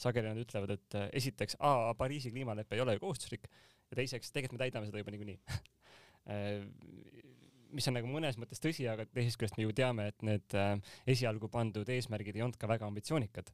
sageli 0.00 0.30
nad 0.30 0.40
ütlevad, 0.40 0.74
et 0.76 0.98
äh, 0.98 1.08
esiteks, 1.20 1.58
Pariisi 1.98 2.32
kliimalepe 2.34 2.76
ei 2.76 2.82
ole 2.84 2.96
ju 2.96 3.04
kohustuslik 3.04 3.46
ja 3.46 3.98
teiseks, 4.00 4.32
tegelikult 4.34 4.58
me 4.58 4.64
täidame 4.64 4.90
seda 4.90 5.02
juba 5.02 5.14
niikuinii 5.14 5.38
äh, 6.32 7.24
mis 7.74 7.88
on 7.90 7.96
nagu 7.98 8.10
mõnes 8.10 8.38
mõttes 8.40 8.62
tõsi, 8.62 8.86
aga 8.90 9.06
teisest 9.10 9.38
küljest 9.40 9.56
me 9.58 9.66
ju 9.66 9.74
teame, 9.76 10.08
et 10.12 10.26
need 10.26 10.58
äh, 10.58 10.76
esialgu 11.10 11.50
pandud 11.52 11.88
eesmärgid 11.90 12.36
ei 12.38 12.44
olnud 12.46 12.58
ka 12.60 12.70
väga 12.70 12.88
ambitsioonikad. 12.90 13.50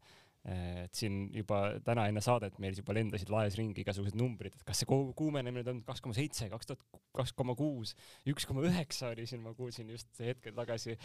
Et 0.48 0.96
siin 0.96 1.26
juba 1.36 1.74
täna 1.84 2.06
enne 2.08 2.22
saadet 2.24 2.54
meil 2.64 2.72
juba 2.72 2.94
lendasid 2.96 3.28
laes 3.28 3.58
ringi 3.58 3.82
igasugused 3.82 4.16
numbrid, 4.16 4.54
et 4.56 4.62
kas 4.64 4.78
see 4.80 4.88
kuumenemine 4.88 5.66
on 5.68 5.82
kaks 5.84 6.00
koma 6.00 6.16
seitse, 6.16 6.48
kaks 6.48 6.70
tuhat 6.70 7.02
kaks 7.18 7.34
koma 7.36 7.52
kuus, 7.58 7.92
üks 8.32 8.48
koma 8.48 8.64
üheksa 8.64 9.10
oli 9.12 9.26
siin, 9.28 9.42
ma 9.44 9.52
kuulsin 9.52 9.92
just 9.92 10.08
hetkel 10.24 10.56
tagasi, 10.56 10.96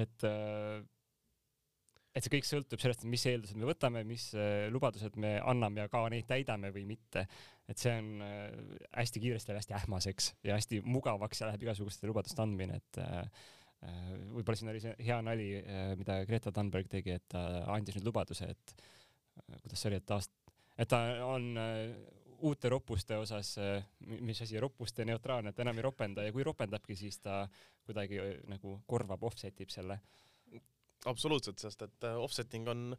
et 0.00 0.24
äh, 0.24 0.80
et 2.14 2.24
see 2.24 2.32
kõik 2.32 2.46
sõltub 2.46 2.82
sellest, 2.82 3.04
mis 3.08 3.24
eeldused 3.30 3.58
me 3.58 3.68
võtame, 3.68 4.02
mis 4.06 4.30
äh, 4.34 4.66
lubadused 4.72 5.16
me 5.20 5.36
anname 5.38 5.84
ja 5.84 5.90
ka 5.92 6.02
neid 6.10 6.26
täidame 6.30 6.72
või 6.74 6.84
mitte. 6.88 7.26
et 7.70 7.78
see 7.78 7.92
on 8.00 8.22
äh, 8.26 8.50
hästi 8.98 9.22
kiiresti 9.22 9.52
ja 9.52 9.60
hästi 9.60 9.76
ähmaseks 9.78 10.30
ja 10.48 10.58
hästi 10.58 10.82
mugavaks 10.82 11.44
läheb 11.46 11.66
igasuguste 11.68 12.10
lubaduste 12.10 12.42
andmine, 12.42 12.80
et 12.82 13.02
äh, 13.02 13.48
võib-olla 14.34 14.58
siin 14.58 14.72
oli 14.72 14.80
see 14.82 14.94
hea 15.06 15.16
nali, 15.24 15.46
mida 15.96 16.18
Greta 16.28 16.50
Thunberg 16.52 16.90
tegi, 16.92 17.14
et 17.16 17.24
ta 17.32 17.46
andis 17.72 17.96
nüüd 17.96 18.10
lubaduse, 18.10 18.50
et 18.52 18.74
kuidas 19.62 19.80
see 19.80 19.88
oli, 19.88 20.00
et 20.02 20.12
aast-, 20.12 20.34
et 20.76 20.90
ta 20.90 20.98
on 21.24 21.46
uute 22.44 22.68
ropuste 22.72 23.16
osas, 23.16 23.54
mis 24.20 24.42
asi, 24.44 24.58
ropuste 24.60 25.06
neutraalne, 25.08 25.54
et 25.54 25.64
enam 25.64 25.80
ei 25.80 25.86
ropenda 25.86 26.26
ja 26.26 26.34
kui 26.34 26.44
ropendabki, 26.44 26.98
siis 26.98 27.22
ta 27.24 27.46
kuidagi 27.88 28.20
nagu 28.52 28.76
korvab, 28.84 29.24
offset 29.30 29.64
ib 29.64 29.72
selle 29.72 29.96
absoluutselt, 31.08 31.60
sest 31.62 31.82
et 31.86 32.06
äh, 32.08 32.16
offsetting 32.20 32.68
on, 32.68 32.90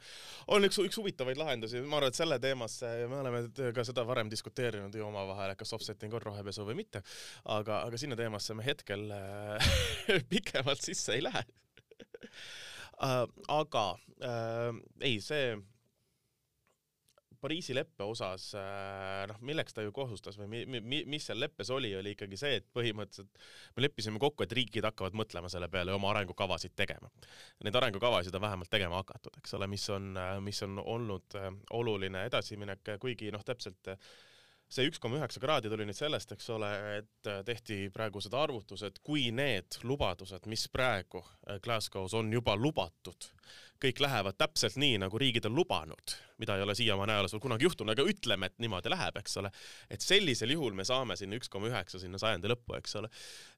on 0.54 0.68
üks, 0.68 0.80
üks 0.82 0.98
huvitavaid 0.98 1.38
lahendusi, 1.38 1.82
ma 1.86 2.00
arvan, 2.00 2.14
et 2.14 2.18
selle 2.18 2.40
teemasse 2.42 2.90
me 3.12 3.20
oleme 3.22 3.44
ka 3.76 3.86
seda 3.88 4.06
varem 4.08 4.32
diskuteerinud 4.32 4.96
ju 4.98 5.06
omavahel, 5.06 5.54
et 5.54 5.60
kas 5.60 5.74
offsetting 5.78 6.14
on 6.18 6.24
rohepesu 6.24 6.66
või 6.68 6.80
mitte, 6.82 7.04
aga, 7.46 7.84
aga 7.86 8.02
sinna 8.02 8.18
teemasse 8.20 8.58
me 8.58 8.66
hetkel 8.66 9.06
äh, 9.16 9.74
pikemalt 10.32 10.82
sisse 10.82 11.18
ei 11.18 11.26
lähe 11.28 11.46
uh,. 13.02 13.28
aga 13.62 13.86
uh, 13.98 14.76
ei, 15.02 15.18
see 15.26 15.56
Pariisi 17.42 17.76
leppe 17.76 18.06
osas 18.06 18.52
äh, 18.58 19.26
noh, 19.30 19.40
milleks 19.48 19.76
ta 19.76 19.86
ju 19.86 19.94
kohustas 19.96 20.38
või 20.40 20.50
mi, 20.52 20.82
mi, 20.82 21.02
mis 21.10 21.26
seal 21.30 21.42
leppes 21.42 21.72
oli, 21.74 21.94
oli 21.98 22.16
ikkagi 22.16 22.40
see, 22.40 22.60
et 22.62 22.68
põhimõtteliselt 22.74 23.46
me 23.76 23.86
leppisime 23.86 24.22
kokku, 24.22 24.46
et 24.46 24.56
riigid 24.58 24.86
hakkavad 24.88 25.18
mõtlema 25.18 25.50
selle 25.52 25.70
peale 25.74 25.94
ja 25.94 26.00
oma 26.00 26.12
arengukavasid 26.14 26.76
tegema. 26.78 27.10
Neid 27.66 27.78
arengukavasid 27.82 28.36
on 28.38 28.46
vähemalt 28.46 28.72
tegema 28.72 29.02
hakatud, 29.02 29.38
eks 29.42 29.58
ole, 29.58 29.70
mis 29.72 29.88
on, 29.94 30.12
mis 30.46 30.62
on 30.68 30.82
olnud 30.84 31.40
äh, 31.40 31.50
oluline 31.78 32.28
edasiminek, 32.30 32.96
kuigi 33.02 33.34
noh, 33.34 33.46
täpselt 33.46 33.96
see 34.72 34.88
üks 34.88 35.02
koma 35.04 35.20
üheksa 35.20 35.42
kraadi 35.44 35.70
tuli 35.72 35.86
nüüd 35.88 35.98
sellest, 35.98 36.32
eks 36.36 36.48
ole, 36.56 36.70
et 37.02 37.30
äh, 37.30 37.42
tehti 37.48 37.84
praegused 37.94 38.34
arvutused, 38.38 39.02
kui 39.04 39.28
need 39.36 39.82
lubadused, 39.88 40.48
mis 40.52 40.68
praegu 40.72 41.22
äh, 41.24 41.60
Glasgow's 41.64 42.16
on 42.18 42.32
juba 42.32 42.56
lubatud, 42.56 43.28
kõik 43.82 44.00
lähevad 44.04 44.40
täpselt 44.40 44.80
nii, 44.80 45.02
nagu 45.04 45.20
riigid 45.20 45.50
on 45.50 45.58
lubanud, 45.60 46.16
mida 46.42 46.58
ei 46.58 46.66
ole 46.66 46.76
siiamaani 46.78 47.16
ajaloos 47.16 47.36
veel 47.36 47.44
kunagi 47.44 47.68
juhtunud, 47.68 47.94
aga 47.94 48.06
ütleme, 48.08 48.50
et 48.50 48.58
niimoodi 48.64 48.92
läheb, 48.92 49.20
eks 49.22 49.38
ole. 49.42 49.52
et 49.92 50.04
sellisel 50.04 50.54
juhul 50.56 50.76
me 50.78 50.86
saame 50.88 51.18
sinna 51.20 51.38
üks 51.40 51.52
koma 51.52 51.70
üheksa 51.70 52.02
sinna 52.02 52.20
sajandi 52.22 52.52
lõppu, 52.52 52.76
eks 52.80 52.98
ole, 53.00 53.12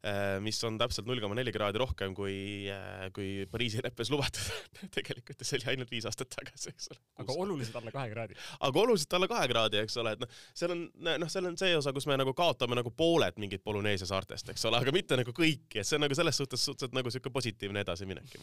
äh, 0.09 0.37
mis 0.43 0.59
on 0.67 0.77
täpselt 0.81 1.07
null 1.09 1.21
koma 1.23 1.37
neli 1.39 1.53
kraadi 1.55 1.81
rohkem 1.81 2.15
kui, 2.17 2.35
äh, 2.71 3.07
kui 3.15 3.47
Pariisi 3.51 3.83
leppes 3.83 4.11
lubatud 4.13 4.69
tegelikult 4.97 5.41
ja 5.41 5.47
see 5.47 5.61
oli 5.61 5.71
ainult 5.73 5.93
viis 5.93 6.07
aastat 6.09 6.31
tagasi, 6.35 6.73
eks 6.73 6.91
ole. 6.93 7.01
aga 7.23 7.37
oluliselt 7.45 7.79
alla 7.81 7.95
kahe 7.95 8.13
kraadi. 8.13 8.39
aga 8.69 8.83
oluliselt 8.85 9.17
alla 9.19 9.31
kahe 9.31 9.49
kraadi, 9.51 9.81
eks 9.83 9.97
ole, 10.03 10.15
et 10.17 10.23
noh, 10.23 10.37
seal 10.53 10.75
on, 10.75 10.85
noh, 11.09 11.31
seal 11.31 11.49
on 11.49 11.57
see 11.59 11.73
osa, 11.77 11.95
kus 11.95 12.07
me 12.09 12.19
nagu 12.19 12.35
kaotame 12.37 12.77
nagu 12.79 12.93
pooled 12.95 13.39
mingid 13.41 13.63
Polüneesia 13.63 14.09
saartest, 14.09 14.53
eks 14.53 14.69
ole, 14.69 14.81
aga 14.83 14.93
mitte 14.95 15.17
nagu 15.19 15.33
kõiki, 15.35 15.79
et 15.79 15.87
see 15.87 15.99
on 15.99 16.05
nagu 16.07 16.17
selles 16.17 16.39
suhtes 16.39 16.63
suhteliselt 16.67 16.95
nagu 16.97 17.11
siuke 17.13 17.31
positiivne 17.33 17.83
edasiminek. 17.85 18.37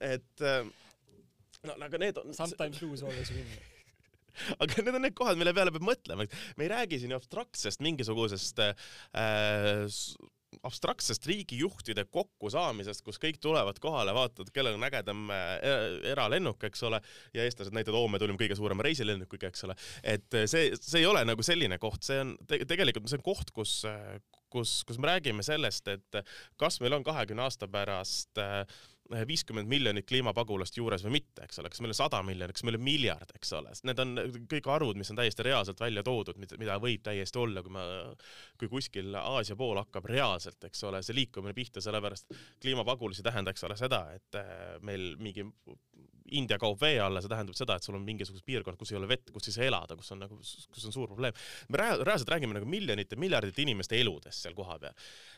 et 0.00 0.46
äh, 0.46 0.64
no 1.68 1.76
aga 1.86 2.00
need 2.00 2.18
on. 2.22 2.34
Sometimes 2.36 2.82
lose, 2.82 3.04
always 3.04 3.30
win 3.34 3.46
aga 4.62 4.82
need 4.84 4.96
on 4.96 5.02
need 5.04 5.16
kohad, 5.18 5.38
mille 5.40 5.54
peale 5.56 5.72
peab 5.74 5.86
mõtlema, 5.86 6.26
et 6.26 6.34
me 6.58 6.66
ei 6.66 6.72
räägi 6.72 7.00
siin 7.02 7.14
abstraktsest 7.16 7.82
mingisugusest 7.84 8.62
äh, 8.62 9.98
abstraktsest 10.66 11.26
riigijuhtide 11.30 12.04
kokkusaamisest, 12.10 13.04
kus 13.06 13.20
kõik 13.22 13.38
tulevad 13.42 13.78
kohale, 13.82 14.14
vaatavad, 14.16 14.50
kellel 14.54 14.78
on 14.78 14.86
ägedam 14.88 15.30
äh, 15.34 15.52
eralennuk, 16.10 16.62
eks 16.70 16.82
ole, 16.88 17.00
ja 17.36 17.46
eestlased 17.46 17.74
näitavad, 17.76 18.00
oo, 18.00 18.10
me 18.10 18.20
tulime 18.22 18.40
kõige 18.40 18.58
suurema 18.58 18.86
reisilennukiga, 18.86 19.50
eks 19.50 19.66
ole. 19.68 19.76
et 20.02 20.40
see, 20.50 20.70
see 20.76 21.02
ei 21.02 21.08
ole 21.10 21.22
nagu 21.28 21.44
selline 21.46 21.78
koht, 21.82 22.02
see 22.06 22.18
on 22.24 22.34
te 22.50 22.62
tegelikult 22.68 23.10
see 23.10 23.20
on 23.20 23.26
koht, 23.26 23.54
kus, 23.54 23.80
kus, 24.50 24.80
kus 24.88 24.98
me 24.98 25.12
räägime 25.12 25.46
sellest, 25.46 25.90
et 25.92 26.22
kas 26.60 26.80
meil 26.82 26.98
on 26.98 27.06
kahekümne 27.06 27.46
aasta 27.46 27.70
pärast 27.70 28.42
äh, 28.42 28.64
viiskümmend 29.10 29.68
miljonit 29.70 30.06
kliimapagulast 30.08 30.76
juures 30.78 31.02
või 31.06 31.16
mitte, 31.18 31.44
eks 31.46 31.60
ole, 31.60 31.70
kas 31.72 31.82
meil 31.82 31.94
on 31.94 31.98
sada 31.98 32.20
miljonit, 32.26 32.54
kas 32.56 32.64
meil 32.66 32.78
on 32.78 32.84
miljard, 32.84 33.32
eks 33.34 33.52
ole, 33.58 33.72
need 33.88 34.02
on 34.04 34.14
kõik 34.50 34.68
arvud, 34.70 35.00
mis 35.00 35.10
on 35.12 35.18
täiesti 35.18 35.46
reaalselt 35.46 35.82
välja 35.82 36.04
toodud, 36.06 36.38
mida 36.40 36.78
võib 36.82 37.02
täiesti 37.06 37.40
olla, 37.42 37.64
kui 37.66 37.74
me, 37.74 37.84
kui 38.60 38.70
kuskil 38.70 39.14
Aasia 39.20 39.58
pool 39.58 39.80
hakkab 39.82 40.06
reaalselt, 40.10 40.62
eks 40.70 40.84
ole, 40.88 41.02
see 41.06 41.16
liikumine 41.18 41.56
pihta, 41.56 41.82
sellepärast 41.84 42.30
kliimapagulasi 42.62 43.24
ei 43.24 43.30
tähenda, 43.30 43.54
eks 43.54 43.66
ole, 43.68 43.78
seda, 43.80 44.04
et 44.16 44.38
äh, 44.38 44.76
meil 44.86 45.14
mingi 45.20 45.46
India 46.36 46.58
kaob 46.60 46.78
vee 46.80 46.98
alla, 47.02 47.22
see 47.22 47.30
tähendab 47.30 47.56
seda, 47.58 47.76
et 47.76 47.86
sul 47.86 47.96
on 47.98 48.04
mingisugused 48.06 48.44
piirkonnad, 48.46 48.78
kus 48.80 48.92
ei 48.92 48.98
ole 48.98 49.08
vett, 49.10 49.32
kus 49.34 49.50
ei 49.50 49.56
saa 49.56 49.66
elada, 49.68 49.96
kus 49.98 50.12
on 50.14 50.22
nagu, 50.24 50.38
kus 50.40 50.86
on 50.88 50.94
suur 50.94 51.10
probleem. 51.10 51.36
me 51.68 51.80
reaalselt 51.80 52.30
räägime 52.30 52.56
nagu 52.56 52.68
miljonite, 52.70 53.18
miljardite 53.20 53.64
inimeste 53.64 53.98
eludest 54.00 54.46
seal 54.46 54.54
kohapeal. 54.54 54.94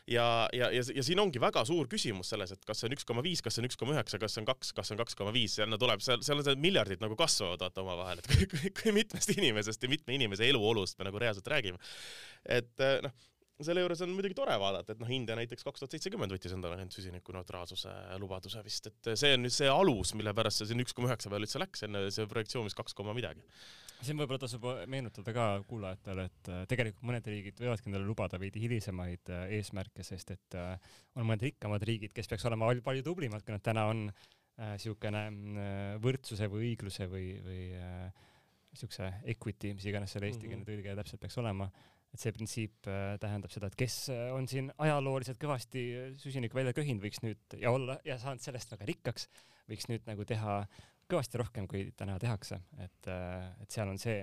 ja, 0.07 0.27
ja, 0.53 0.69
ja, 0.75 0.85
ja 0.95 1.03
siin 1.03 1.19
ongi 1.23 1.41
väga 1.41 1.65
suur 1.65 1.89
küsimus 1.91 2.33
selles, 2.33 2.53
et 2.55 2.65
kas 2.65 2.83
see 2.83 2.91
on 2.91 2.97
üks 2.97 3.07
koma 3.09 3.25
viis, 3.25 3.41
kas 3.41 3.57
see 3.57 3.63
on 3.63 3.69
üks 3.69 3.79
koma 3.79 3.97
üheksa, 3.97 4.21
kas 4.21 4.37
see 4.37 4.43
on 4.43 4.49
kaks, 4.51 4.73
kas 4.77 4.89
see 4.89 4.97
on 4.97 5.03
kaks 5.03 5.19
koma 5.19 5.33
viis, 5.35 5.57
seal 5.59 5.77
tuleb, 5.79 6.03
seal, 6.05 6.21
seal 6.25 6.41
on 6.41 6.47
see 6.47 6.63
miljardid 6.63 7.03
nagu 7.03 7.17
kasvavad 7.19 7.65
vaata 7.65 7.83
omavahel, 7.85 8.23
et 8.23 8.31
kui, 8.31 8.49
kui, 8.53 8.73
kui 8.81 8.95
mitmest 9.01 9.33
inimesest 9.37 9.83
ja 9.83 9.91
mitme 9.91 10.17
inimese 10.19 10.47
eluolust 10.49 10.99
me 10.99 11.09
nagu 11.09 11.21
reaalselt 11.21 11.47
räägime. 11.53 11.79
et 12.43 12.89
noh 13.03 13.13
selle 13.65 13.83
juures 13.83 14.01
on 14.05 14.11
muidugi 14.15 14.35
tore 14.37 14.55
vaadata, 14.59 14.93
et 14.93 15.01
noh, 15.01 15.09
India 15.13 15.35
näiteks 15.37 15.65
kaks 15.65 15.83
tuhat 15.83 15.95
seitsekümmend 15.95 16.33
võttis 16.35 16.53
endale 16.55 16.77
nüüd 16.79 16.93
süsinikuneutraalsuse 16.95 17.93
lubaduse 18.21 18.63
vist, 18.65 18.89
et 18.89 19.11
see 19.19 19.33
on 19.35 19.43
nüüd 19.45 19.55
see 19.55 19.69
alus, 19.71 20.13
mille 20.17 20.33
pärast 20.35 20.61
see 20.61 20.69
siin 20.71 20.83
üks 20.83 20.95
koma 20.95 21.11
üheksa 21.11 21.31
peale 21.31 21.47
üldse 21.47 21.61
läks, 21.61 21.85
enne 21.87 22.05
see 22.13 22.27
projektsioon 22.29 22.67
vist 22.69 22.79
kaks 22.79 22.97
koma 22.97 23.15
midagi. 23.17 23.45
siin 24.03 24.19
võib-olla 24.19 24.41
tasub 24.43 24.65
meenutada 24.91 25.31
ka 25.35 25.47
kuulajatele, 25.69 26.25
et 26.27 26.51
äh, 26.51 26.65
tegelikult 26.67 27.07
mõned 27.07 27.29
riigid 27.31 27.61
võivadki 27.63 27.87
endale 27.87 28.07
lubada 28.07 28.39
veidi 28.41 28.59
hilisemaid 28.65 29.31
äh, 29.31 29.45
eesmärke, 29.59 30.03
sest 30.03 30.33
et 30.35 30.57
äh, 30.59 30.75
on 31.15 31.29
mõned 31.29 31.45
rikkamad 31.47 31.85
riigid, 31.87 32.11
kes 32.15 32.27
peaks 32.27 32.45
olema 32.49 32.73
palju 32.83 33.05
tublimad, 33.05 33.45
kui 33.45 33.55
nad 33.55 33.63
täna 33.63 33.87
on, 33.91 34.09
niisugune 34.53 35.97
võrdsuse 35.97 36.45
või 36.45 36.67
õigluse 36.67 37.07
või, 37.09 37.31
või 37.41 37.61
niisuguse 38.69 39.07
equity, 39.33 39.71
mis 39.73 39.87
iganes 39.89 40.13
selle 40.13 40.29
eestikeelne 40.29 40.61
mhm. 40.61 40.67
tõlge 40.69 40.93
täpselt 40.99 41.23
peaks 41.23 41.39
olema 41.41 41.65
et 42.13 42.21
see 42.21 42.33
printsiip 42.35 42.87
äh, 42.89 43.15
tähendab 43.21 43.53
seda, 43.53 43.69
et 43.71 43.77
kes 43.77 43.97
äh, 44.13 44.27
on 44.35 44.45
siin 44.49 44.69
ajalooliselt 44.85 45.39
kõvasti 45.41 45.83
äh, 45.97 46.09
süsinikku 46.21 46.59
välja 46.59 46.75
köhinud, 46.77 47.01
võiks 47.03 47.23
nüüd 47.25 47.57
ja 47.59 47.73
olla 47.73 47.97
ja 48.05 48.19
saanud 48.21 48.43
sellest 48.43 48.73
väga 48.75 48.87
rikkaks, 48.89 49.27
võiks 49.71 49.89
nüüd 49.89 50.05
nagu 50.09 50.25
teha 50.29 50.61
kõvasti 51.09 51.41
rohkem, 51.41 51.67
kui 51.69 51.87
täna 51.97 52.19
tehakse, 52.21 52.61
et, 52.81 53.09
et 53.09 53.73
seal 53.73 53.89
on 53.91 53.99
see, 54.01 54.21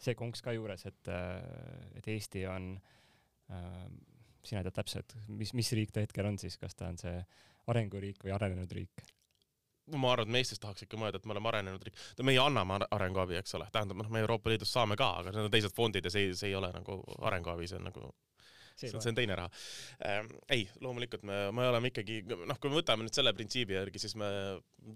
see 0.00 0.16
konks 0.18 0.42
ka 0.44 0.52
juures, 0.56 0.82
et, 0.88 1.10
et 1.96 2.08
Eesti 2.10 2.42
on 2.50 2.72
äh,, 3.54 3.84
sina 4.44 4.64
tead 4.66 4.74
täpselt, 4.80 5.14
mis, 5.30 5.54
mis 5.56 5.70
riik 5.76 5.94
ta 5.94 6.02
hetkel 6.02 6.26
on 6.28 6.40
siis, 6.40 6.58
kas 6.60 6.74
ta 6.76 6.90
on 6.90 6.98
see 7.00 7.14
arenguriik 7.70 8.24
või 8.24 8.34
arenenud 8.34 8.74
riik? 8.76 9.04
Ma 9.96 10.12
arvan, 10.12 10.28
et 10.28 10.32
me 10.32 10.42
Eestis 10.42 10.62
tahaks 10.62 10.86
ikka 10.86 11.00
mõelda, 11.00 11.20
et 11.20 11.28
me 11.28 11.36
oleme 11.36 11.52
arenenud 11.52 11.84
riik. 11.88 12.06
meie 12.26 12.40
anname 12.42 12.80
arenguabi, 12.90 13.38
eks 13.40 13.54
ole, 13.58 13.68
tähendab, 13.72 14.00
noh, 14.02 14.08
me 14.12 14.24
Euroopa 14.24 14.50
Liidust 14.52 14.74
saame 14.74 14.96
ka, 14.96 15.10
aga 15.22 15.34
need 15.34 15.48
on 15.48 15.54
teised 15.54 15.74
fondid 15.76 16.04
ja 16.04 16.12
see, 16.14 16.32
see 16.38 16.52
ei 16.52 16.58
ole 16.58 16.72
nagu 16.74 17.00
arenguabi, 17.30 17.68
see 17.68 17.80
on 17.80 17.88
nagu 17.90 18.10
see, 18.78 18.90
see 19.00 19.10
on 19.10 19.16
teine 19.16 19.36
raha 19.38 19.50
ähm,. 20.06 20.26
ei, 20.50 20.68
loomulikult 20.80 21.22
me, 21.22 21.38
me 21.54 21.66
oleme 21.68 21.90
ikkagi, 21.90 22.20
noh, 22.28 22.58
kui 22.60 22.70
me 22.70 22.78
võtame 22.78 23.06
nüüd 23.06 23.16
selle 23.16 23.32
printsiibi 23.36 23.76
järgi, 23.76 24.02
siis 24.02 24.14
me 24.20 24.28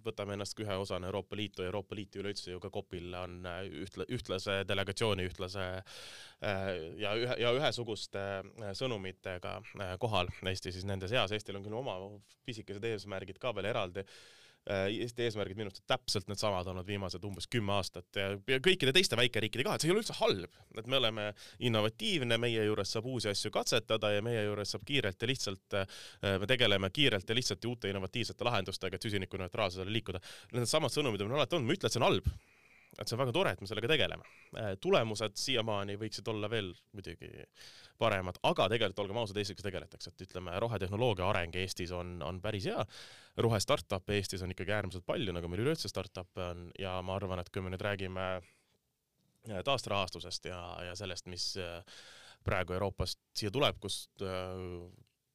võtame 0.06 0.36
ennast 0.36 0.58
ühe 0.62 0.76
osana 0.84 1.08
Euroopa 1.10 1.38
Liitu 1.38 1.64
ja 1.64 1.70
Euroopa 1.70 1.98
Liit 1.98 2.16
üleüldse 2.20 2.54
ju 2.54 2.60
ka 2.62 2.70
COP-il 2.74 3.14
on 3.18 3.40
äh, 3.48 3.62
ühtla, 3.84 4.06
ühtlase 4.12 4.60
delegatsiooni, 4.68 5.26
ühtlase 5.30 5.64
äh, 5.72 6.68
ja 7.02 7.16
ühe, 7.18 7.38
ja 7.42 7.54
ühesuguste 7.58 8.22
äh, 8.42 8.70
sõnumitega 8.78 9.58
kohal 10.02 10.30
Eesti 10.52 10.72
siis 10.74 10.86
nende 10.88 11.08
seas. 11.10 11.32
Eestil 11.32 11.58
on 11.58 11.64
küll 11.64 11.76
oma 11.78 11.96
pisikesed 12.46 12.84
eesmärgid 12.92 13.40
ka 13.42 13.54
veel 13.56 13.70
eraldi 13.72 14.04
Äh, 14.04 14.41
Eesti 14.70 15.24
eesmärgid 15.26 15.58
minu 15.58 15.72
arust 15.72 15.82
täpselt 15.90 16.28
needsamad 16.30 16.68
olnud 16.70 16.86
viimased 16.86 17.24
umbes 17.26 17.48
kümme 17.50 17.74
aastat 17.74 18.18
ja, 18.18 18.28
ja 18.46 18.60
kõikide 18.62 18.92
teiste 18.94 19.18
väikeriikide 19.18 19.66
ka, 19.66 19.74
et 19.74 19.82
see 19.82 19.90
ei 19.90 19.94
ole 19.94 20.04
üldse 20.04 20.14
halb, 20.20 20.60
et 20.78 20.86
me 20.86 21.00
oleme 21.00 21.24
innovatiivne, 21.66 22.38
meie 22.38 22.68
juures 22.68 22.94
saab 22.94 23.08
uusi 23.10 23.32
asju 23.32 23.50
katsetada 23.54 24.12
ja 24.14 24.22
meie 24.22 24.44
juures 24.46 24.70
saab 24.76 24.86
kiirelt 24.86 25.18
ja 25.18 25.30
lihtsalt, 25.32 25.78
äh, 25.80 25.98
me 26.38 26.46
tegeleme 26.50 26.92
kiirelt 26.94 27.28
ja 27.28 27.38
lihtsalt 27.38 27.64
ja 27.64 27.72
uute 27.72 27.90
innovatiivsete 27.90 28.46
lahendustega, 28.46 28.96
et 28.96 29.08
süsinikuneutraalsusele 29.08 29.98
liikuda. 29.98 30.22
Need 30.54 30.70
samad 30.70 30.94
sõnumid 30.94 31.26
on 31.26 31.34
alati 31.40 31.58
olnud, 31.58 31.66
ma 31.66 31.74
ei 31.74 31.82
ütle, 31.82 31.90
et 31.90 31.96
see 31.96 32.02
on 32.02 32.10
halb 32.12 32.30
et 33.00 33.08
see 33.08 33.16
on 33.16 33.22
väga 33.22 33.32
tore, 33.34 33.52
et 33.54 33.60
me 33.62 33.68
sellega 33.68 33.88
tegeleme. 33.90 34.26
Äh, 34.58 34.72
tulemused 34.82 35.36
siiamaani 35.40 35.96
võiksid 36.00 36.28
olla 36.28 36.50
veel 36.52 36.72
muidugi 36.92 37.30
paremad, 38.00 38.38
aga 38.48 38.68
tegelikult 38.72 39.04
olgem 39.04 39.20
ausad, 39.22 39.38
Eestiga 39.40 39.64
tegeletakse, 39.64 40.12
et 40.12 40.24
ütleme, 40.26 40.54
rohetehnoloogia 40.60 41.28
areng 41.28 41.56
Eestis 41.62 41.92
on, 41.96 42.18
on 42.26 42.40
päris 42.44 42.68
hea. 42.68 42.84
rohe 43.40 43.60
startup'e 43.60 44.18
Eestis 44.18 44.42
on 44.44 44.52
ikkagi 44.52 44.74
äärmiselt 44.76 45.06
palju, 45.08 45.32
nagu 45.32 45.48
meil 45.48 45.64
üleüldse 45.64 45.88
startup'e 45.88 46.48
on 46.50 46.66
ja 46.78 46.98
ma 47.02 47.16
arvan, 47.16 47.40
et 47.40 47.48
kui 47.52 47.64
me 47.64 47.72
nüüd 47.72 47.84
räägime 47.84 48.26
äh, 48.36 49.62
taasterahastusest 49.64 50.50
ja, 50.52 50.60
ja 50.90 50.98
sellest, 50.98 51.30
mis 51.32 51.54
äh, 51.56 51.80
praegu 52.44 52.76
Euroopast 52.76 53.22
siia 53.38 53.52
tuleb, 53.54 53.78
kust 53.80 54.20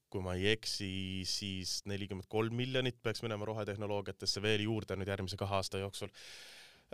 kui 0.08 0.24
ma 0.24 0.38
ei 0.38 0.54
eksi, 0.54 1.24
siis 1.28 1.82
nelikümmend 1.90 2.30
kolm 2.32 2.56
miljonit 2.56 3.00
peaks 3.04 3.24
minema 3.26 3.48
rohetehnoloogiatesse 3.48 4.42
veel 4.44 4.64
juurde 4.64 4.96
nüüd 4.96 5.10
järgmise 5.12 5.40
kahe 5.40 5.58
aasta 5.58 5.82
jooksul 5.82 6.12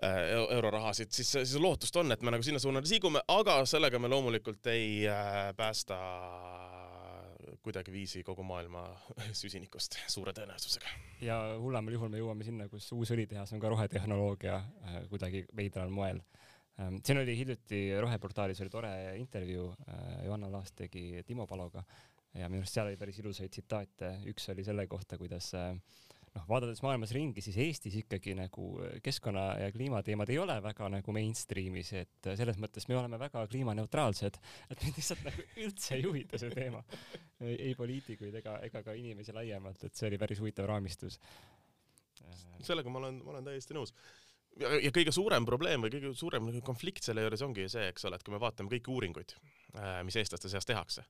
eurorahasid, 0.02 1.12
siis, 1.14 1.32
siis 1.32 1.56
lootust 1.62 1.96
on, 2.02 2.12
et 2.12 2.22
me 2.26 2.32
nagu 2.34 2.44
sinna 2.44 2.60
suunas 2.60 2.90
liigume, 2.90 3.22
aga 3.30 3.60
sellega 3.70 4.00
me 4.02 4.10
loomulikult 4.10 4.66
ei 4.74 5.04
äh, 5.08 5.52
päästa 5.58 5.98
kuidagiviisi 7.62 8.24
kogu 8.26 8.44
maailma 8.44 8.84
süsinikust 9.42 10.00
suure 10.12 10.34
tõenäosusega. 10.36 10.96
ja 11.22 11.38
hullemal 11.62 11.94
juhul 11.94 12.10
me 12.12 12.22
jõuame 12.22 12.48
sinna, 12.48 12.68
kus 12.72 12.90
uus 12.98 13.14
õlitehas 13.14 13.54
on 13.54 13.62
ka 13.62 13.70
rohetehnoloogia 13.72 14.56
äh, 14.56 14.98
kuidagi 15.12 15.46
veidral 15.56 15.94
moel. 15.94 16.24
Ähm, 16.82 16.98
siin 17.06 17.22
oli 17.22 17.38
hiljuti 17.38 17.84
Roheportaalis 18.02 18.64
oli 18.66 18.74
tore 18.74 18.94
intervjuu, 19.22 19.68
Johanna 20.26 20.50
Laas 20.52 20.74
tegi 20.74 21.22
Timo 21.28 21.46
Paloga 21.46 21.84
ja 22.34 22.50
minu 22.50 22.64
arust 22.64 22.74
seal 22.74 22.90
oli 22.90 22.98
päris 22.98 23.20
ilusaid 23.22 23.54
tsitaate, 23.54 24.16
üks 24.32 24.50
oli 24.50 24.66
selle 24.66 24.88
kohta, 24.90 25.20
kuidas 25.22 25.52
äh, 25.58 25.76
noh, 26.38 26.46
vaadates 26.50 26.82
maailmas 26.84 27.14
ringi, 27.16 27.44
siis 27.46 27.58
Eestis 27.62 27.96
ikkagi 28.02 28.36
nagu 28.38 28.70
keskkonna 29.06 29.46
ja 29.62 29.70
kliimateemad 29.74 30.32
ei 30.34 30.40
ole 30.42 30.58
väga 30.64 30.90
nagu 30.96 31.16
mainstream'is, 31.16 31.94
et 32.02 32.30
selles 32.40 32.60
mõttes 32.62 32.88
me 32.90 32.98
oleme 33.00 33.20
väga 33.22 33.46
kliimaneutraalsed, 33.52 34.40
et 34.74 34.86
meid 34.86 35.00
lihtsalt 35.00 35.24
nagu 35.28 35.48
üldse 35.66 35.98
ei 35.98 36.06
huvita 36.08 36.42
see 36.42 36.54
teema. 36.54 36.84
ei 37.44 37.74
poliitikuid 37.78 38.36
ega, 38.42 38.58
ega 38.66 38.84
ka 38.86 38.96
inimesi 38.98 39.36
laiemalt, 39.36 39.84
et 39.84 39.96
see 39.96 40.10
oli 40.10 40.20
päris 40.22 40.42
huvitav 40.42 40.70
raamistus. 40.70 41.20
sellega 42.64 42.90
ma 42.90 43.04
olen, 43.04 43.24
ma 43.24 43.36
olen 43.36 43.52
täiesti 43.52 43.76
nõus 43.76 43.94
ja, 44.60 44.92
kõige 44.94 45.12
suurem 45.12 45.46
probleem 45.46 45.84
või 45.84 45.92
kõige 45.94 46.14
suurem 46.18 46.50
konflikt 46.66 47.04
selle 47.04 47.26
juures 47.26 47.42
ongi 47.46 47.68
see, 47.70 47.90
eks 47.92 48.06
ole, 48.08 48.18
et 48.18 48.24
kui 48.24 48.34
me 48.34 48.42
vaatame 48.42 48.72
kõiki 48.72 48.94
uuringuid, 48.94 49.36
äh, 49.76 50.00
mis 50.08 50.18
eestlaste 50.22 50.52
seas 50.52 50.66
tehakse 50.70 51.06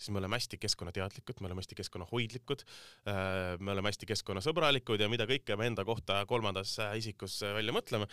siis 0.00 0.14
me 0.14 0.20
oleme 0.22 0.38
hästi 0.40 0.58
keskkonnateadlikud, 0.60 1.40
me 1.40 1.50
oleme 1.50 1.60
hästi 1.60 1.76
keskkonnahoidlikud, 1.82 2.64
äh, 3.12 3.56
me 3.60 3.74
oleme 3.74 3.92
hästi 3.92 4.08
keskkonnasõbralikud 4.10 5.04
ja 5.04 5.10
mida 5.12 5.28
kõike 5.28 5.58
me 5.60 5.68
enda 5.68 5.84
kohta 5.84 6.22
kolmandas 6.30 6.78
isikus 6.96 7.40
välja 7.44 7.76
mõtleme. 7.76 8.08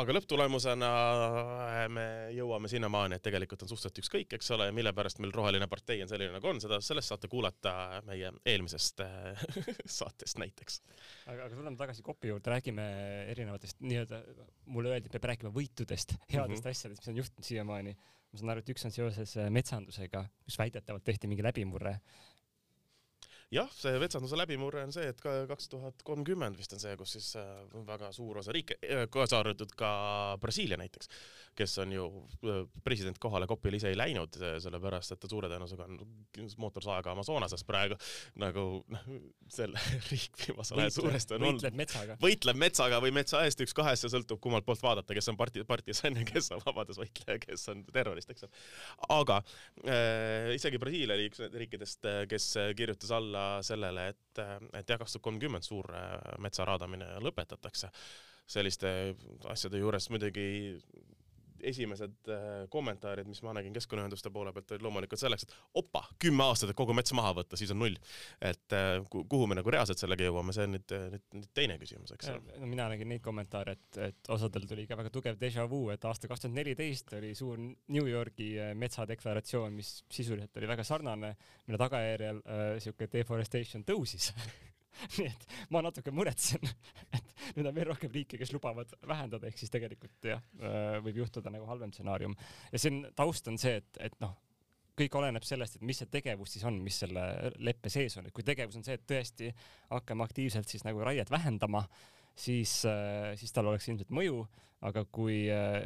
Aga 0.00 0.14
lõpptulemusena 0.16 0.88
äh, 0.90 1.78
me 1.92 2.04
jõuame 2.36 2.68
sinnamaani, 2.68 3.16
et 3.16 3.24
tegelikult 3.24 3.64
on 3.64 3.70
suhteliselt 3.70 4.00
ükskõik, 4.02 4.34
eks 4.36 4.50
ole, 4.56 4.68
mille 4.76 4.92
pärast 4.96 5.20
meil 5.22 5.32
Roheline 5.34 5.68
partei 5.72 6.02
on 6.04 6.10
selline 6.10 6.34
nagu 6.36 6.50
on, 6.50 6.60
seda, 6.62 6.78
sellest 6.84 7.12
saate 7.12 7.30
kuulata 7.32 8.02
meie 8.06 8.32
eelmisest 8.52 9.00
äh, 9.04 9.46
saatest 9.98 10.40
näiteks. 10.42 10.82
aga, 11.24 11.46
aga 11.48 11.54
tuleme 11.54 11.80
tagasi 11.80 12.04
kopi 12.06 12.32
juurde, 12.32 12.52
räägime 12.52 12.86
erinevatest 13.32 13.80
nii-öelda, 13.86 14.20
mulle 14.76 14.92
öeldi, 14.92 15.08
et 15.08 15.16
peab 15.16 15.30
rääkima 15.32 15.54
võitudest, 15.54 16.16
headest 16.28 16.60
mm 16.60 16.60
-hmm. 16.60 16.76
asjadest, 16.76 17.02
mis 17.02 17.12
on 17.14 17.22
juhtunud 17.22 17.50
siiamaani. 17.50 17.96
ma 17.96 18.38
saan 18.38 18.52
aru, 18.52 18.60
et 18.60 18.74
üks 18.74 18.84
on 18.84 18.92
seoses 18.92 19.36
äh, 19.40 19.50
metsandusega, 19.50 20.26
kus 20.44 20.58
väidetavalt 20.58 21.04
tehti 21.04 21.28
mingi 21.30 21.46
läbimurre 21.46 22.00
jah, 23.56 23.70
see 23.72 23.96
metsanduse 24.00 24.36
läbimurre 24.38 24.84
on 24.86 24.92
see, 24.94 25.06
et 25.10 25.20
ka 25.22 25.32
kaks 25.50 25.70
tuhat 25.72 26.02
kolmkümmend 26.06 26.58
vist 26.58 26.74
on 26.76 26.82
see, 26.82 26.94
kus 26.98 27.16
siis 27.16 27.28
äh, 27.40 27.48
väga 27.86 28.10
suur 28.14 28.40
osa 28.42 28.54
riike, 28.54 28.78
äh, 28.84 29.04
kaasa 29.12 29.40
arvatud 29.40 29.72
ka 29.78 29.90
Brasiilia 30.42 30.78
näiteks, 30.80 31.10
kes 31.56 31.76
on 31.84 31.94
ju 31.94 32.06
äh, 32.44 32.62
president 32.84 33.18
kohale 33.22 33.48
Kopile 33.48 33.80
ise 33.80 33.90
ei 33.92 33.98
läinud, 33.98 34.36
sellepärast 34.62 35.14
et 35.14 35.22
ta 35.22 35.30
suure 35.30 35.50
tõenäosusega 35.52 35.86
on 35.86 36.50
mootorsaaga 36.62 37.14
Amazonases 37.14 37.64
praegu 37.66 37.98
nagu 38.42 38.66
noh, 38.92 39.06
selle 39.52 39.80
riik 40.10 40.36
viimasel 40.42 40.82
ajal 40.82 40.94
suuresti 40.98 41.38
on 41.38 41.46
olnud. 41.46 41.62
võitleb 41.62 41.80
metsaga. 41.82 42.18
võitleb 42.22 42.60
metsaga 42.60 43.00
või 43.04 43.14
metsa 43.16 43.44
eest, 43.46 43.62
üks 43.64 43.76
kahest, 43.76 44.04
see 44.04 44.12
sõltub 44.12 44.42
kummalt 44.42 44.66
poolt 44.66 44.82
vaadata, 44.84 45.16
kes 45.16 45.32
on 45.32 45.40
parti-, 45.40 45.64
partisan 45.68 46.18
ja 46.18 46.26
kes 46.28 46.50
on 46.56 46.64
vabadusvõitleja, 46.66 47.40
kes 47.46 47.68
on 47.72 47.84
terrorist, 47.92 48.30
eks 48.34 48.48
ole. 48.48 48.64
aga 49.20 49.40
äh, 49.86 50.52
isegi 50.58 50.82
Brasiilia 50.82 51.18
üks 51.26 51.40
riikidest, 51.56 52.04
kes 52.28 52.52
kirjutas 52.76 53.12
alla 53.14 53.45
sellele, 53.66 54.08
et, 54.12 54.40
et 54.78 54.88
jah, 54.88 54.98
kaks 55.00 55.16
tuhat 55.16 55.24
kolmkümmend 55.28 55.66
suur 55.66 55.88
metsa 56.42 56.66
raadamine 56.68 57.08
lõpetatakse. 57.24 57.90
Selliste 58.46 58.90
asjade 59.50 59.80
juures 59.82 60.06
muidugi 60.12 60.46
esimesed 61.60 62.30
äh, 62.32 62.66
kommentaarid, 62.72 63.28
mis 63.28 63.42
ma 63.46 63.54
nägin 63.56 63.74
keskkonnaühenduste 63.76 64.30
poole 64.34 64.52
pealt, 64.54 64.74
olid 64.74 64.84
loomulikult 64.86 65.20
selleks, 65.20 65.46
et 65.46 65.54
opa, 65.80 66.02
kümme 66.22 66.44
aastat, 66.46 66.72
et 66.72 66.78
kogu 66.78 66.94
mets 66.96 67.14
maha 67.16 67.32
võtta, 67.40 67.58
siis 67.58 67.72
on 67.74 67.80
null. 67.82 67.96
et 68.40 68.76
äh, 68.76 68.98
kuhu 69.12 69.46
me 69.46 69.58
nagu 69.58 69.72
reaalselt 69.72 70.00
sellega 70.02 70.28
jõuame, 70.28 70.54
see 70.56 70.66
on 70.68 70.76
nüüd, 70.76 70.96
nüüd, 71.16 71.26
nüüd 71.38 71.50
teine 71.56 71.78
küsimus, 71.82 72.14
eks 72.16 72.30
ole. 72.32 72.60
no 72.60 72.70
mina 72.70 72.88
nägin 72.92 73.10
neid 73.12 73.24
kommentaare, 73.24 73.76
et, 73.78 74.00
et 74.10 74.32
osadel 74.36 74.68
tuli 74.68 74.86
ka 74.88 74.98
väga 75.00 75.12
tugev 75.14 75.40
déjà 75.40 75.66
vu, 75.70 75.86
et 75.94 76.04
aasta 76.04 76.30
kaks 76.30 76.46
tuhat 76.46 76.56
neliteist 76.56 77.16
oli 77.18 77.34
suur 77.38 77.60
New 77.60 78.10
Yorgi 78.10 78.52
äh, 78.60 78.72
metsadeklaratsioon, 78.78 79.74
mis 79.76 79.98
sisuliselt 80.12 80.56
oli 80.60 80.70
väga 80.70 80.86
sarnane, 80.86 81.34
mille 81.66 81.80
tagajärjel 81.80 82.42
äh, 82.44 82.64
siuke 82.82 83.10
deforestation 83.12 83.84
tõusis 83.86 84.32
nii 85.18 85.28
et 85.28 85.46
ma 85.74 85.82
natuke 85.84 86.12
muretsen, 86.14 86.62
et 87.16 87.36
nüüd 87.58 87.68
on 87.68 87.76
veel 87.76 87.90
rohkem 87.90 88.12
riike, 88.12 88.40
kes 88.40 88.52
lubavad 88.54 88.92
vähendada, 89.06 89.48
ehk 89.48 89.60
siis 89.60 89.72
tegelikult 89.72 90.30
jah, 90.32 90.42
äh, 90.60 90.98
võib 91.04 91.22
juhtuda 91.22 91.52
nagu 91.54 91.68
halvem 91.70 91.94
stsenaarium. 91.94 92.36
ja 92.72 92.82
siin 92.82 93.04
taust 93.18 93.48
on 93.52 93.58
see, 93.60 93.78
et, 93.82 94.02
et 94.08 94.18
noh, 94.24 94.36
kõik 94.96 95.16
oleneb 95.20 95.44
sellest, 95.44 95.76
et 95.76 95.86
mis 95.86 95.98
see 96.00 96.08
tegevus 96.12 96.54
siis 96.56 96.64
on, 96.68 96.78
mis 96.82 97.00
selle 97.04 97.24
leppe 97.64 97.92
sees 97.92 98.16
on, 98.16 98.28
et 98.28 98.36
kui 98.36 98.46
tegevus 98.46 98.78
on 98.78 98.86
see, 98.86 98.96
et 98.96 99.08
tõesti 99.08 99.50
hakkame 99.90 100.24
aktiivselt 100.24 100.70
siis 100.72 100.86
nagu 100.86 101.02
raiet 101.04 101.30
vähendama, 101.32 101.84
siis, 102.36 102.78
äh, 102.88 103.34
siis 103.40 103.52
tal 103.52 103.68
oleks 103.70 103.88
ilmselt 103.90 104.14
mõju, 104.14 104.44
aga 104.86 105.06
kui 105.08 105.46
äh, 105.52 105.80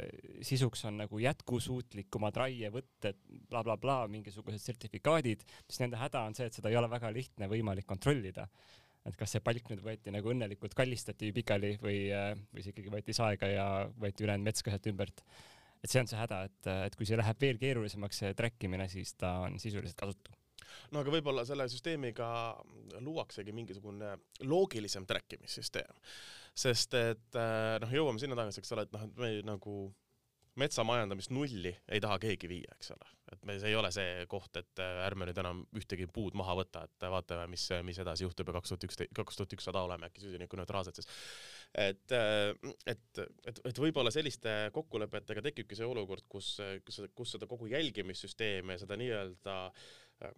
sisuks 0.45 0.83
on 0.87 0.99
nagu 1.01 1.19
jätkusuutlikumad 1.21 2.37
raievõtted 2.41 3.19
bla, 3.23 3.61
bla, 3.61 3.63
blablabla, 3.63 4.11
mingisugused 4.11 4.63
sertifikaadid, 4.63 5.45
siis 5.67 5.79
nende 5.83 5.99
häda 5.99 6.25
on 6.27 6.35
see, 6.37 6.47
et 6.47 6.59
seda 6.59 6.71
ei 6.71 6.79
ole 6.79 6.89
väga 6.91 7.11
lihtne 7.15 7.47
võimalik 7.51 7.87
kontrollida 7.87 8.47
et 9.07 9.17
kas 9.17 9.35
see 9.35 9.43
palk 9.43 9.71
nüüd 9.71 9.81
võeti 9.85 10.13
nagu 10.13 10.33
õnnelikult 10.33 10.75
kallistati 10.77 11.31
pikali 11.35 11.73
või, 11.81 12.03
äh, 12.13 12.33
või 12.53 12.65
see 12.65 12.75
ikkagi 12.75 12.93
võeti 12.93 13.15
saega 13.17 13.49
ja 13.49 13.65
võeti 14.01 14.27
ülejäänud 14.27 14.49
mets 14.51 14.65
ka 14.65 14.73
sealt 14.73 14.91
ümbert. 14.91 15.23
et 15.81 15.89
see 15.89 16.03
on 16.03 16.11
see 16.11 16.19
häda, 16.19 16.43
et, 16.49 16.69
et 16.91 16.95
kui 16.97 17.07
see 17.09 17.17
läheb 17.17 17.41
veel 17.41 17.57
keerulisemaks, 17.61 18.21
see 18.21 18.37
track 18.37 18.67
imine, 18.67 18.85
siis 18.91 19.15
ta 19.17 19.39
on 19.47 19.57
sisuliselt 19.61 19.97
kasutu 19.97 20.35
no 20.93 21.01
aga 21.01 21.13
võib-olla 21.13 21.45
selle 21.47 21.67
süsteemiga 21.71 22.27
luuaksegi 23.03 23.53
mingisugune 23.55 24.13
loogilisem 24.47 25.07
track 25.09 25.37
imissüsteem, 25.37 25.97
sest 26.53 26.95
et 26.99 27.39
äh, 27.39 27.79
noh, 27.81 27.97
jõuame 27.97 28.21
sinna 28.21 28.37
tagasi, 28.39 28.61
eks 28.61 28.75
ole, 28.75 28.85
et 28.87 28.95
noh, 28.95 29.07
et 29.07 29.21
me 29.21 29.33
nagu 29.47 29.75
metsamajandamist 30.59 31.31
nulli 31.31 31.71
ei 31.87 32.01
taha 32.03 32.17
keegi 32.19 32.49
viia, 32.51 32.75
eks 32.75 32.91
ole. 32.91 33.07
et 33.31 33.45
me, 33.47 33.55
see 33.61 33.71
ei 33.71 33.75
ole 33.79 33.91
see 33.95 34.25
koht, 34.31 34.57
et 34.59 34.81
äh, 34.83 34.99
ärme 35.05 35.27
nüüd 35.29 35.39
enam 35.39 35.61
ühtegi 35.79 36.07
puud 36.11 36.35
maha 36.35 36.57
võta, 36.59 36.83
et 36.87 37.05
vaatame, 37.13 37.47
mis, 37.53 37.67
mis 37.87 37.99
edasi 38.03 38.25
juhtub 38.25 38.51
ja 38.51 38.57
kaks 38.57 38.73
tuhat 38.73 38.87
üksteist, 38.89 39.13
kaks 39.15 39.39
tuhat 39.39 39.55
ükssada 39.55 39.83
oleme 39.87 40.09
äkki 40.09 40.25
süsinikuneutraalsed 40.25 40.99
siis. 40.99 41.09
et, 41.71 42.15
äh, 42.17 42.51
et, 42.85 43.23
et, 43.47 43.61
et 43.71 43.83
võib-olla 43.85 44.11
selliste 44.11 44.55
kokkulepetega 44.75 45.45
tekibki 45.47 45.77
see 45.79 45.87
olukord, 45.87 46.27
kus, 46.27 46.57
kus, 46.87 47.03
kus 47.15 47.37
seda 47.37 47.47
kogu 47.47 47.71
jälgimissüsteemi 47.71 48.75
ja 48.75 48.83
seda 48.83 48.99
nii-öelda 48.99 49.59
äh, 50.25 50.35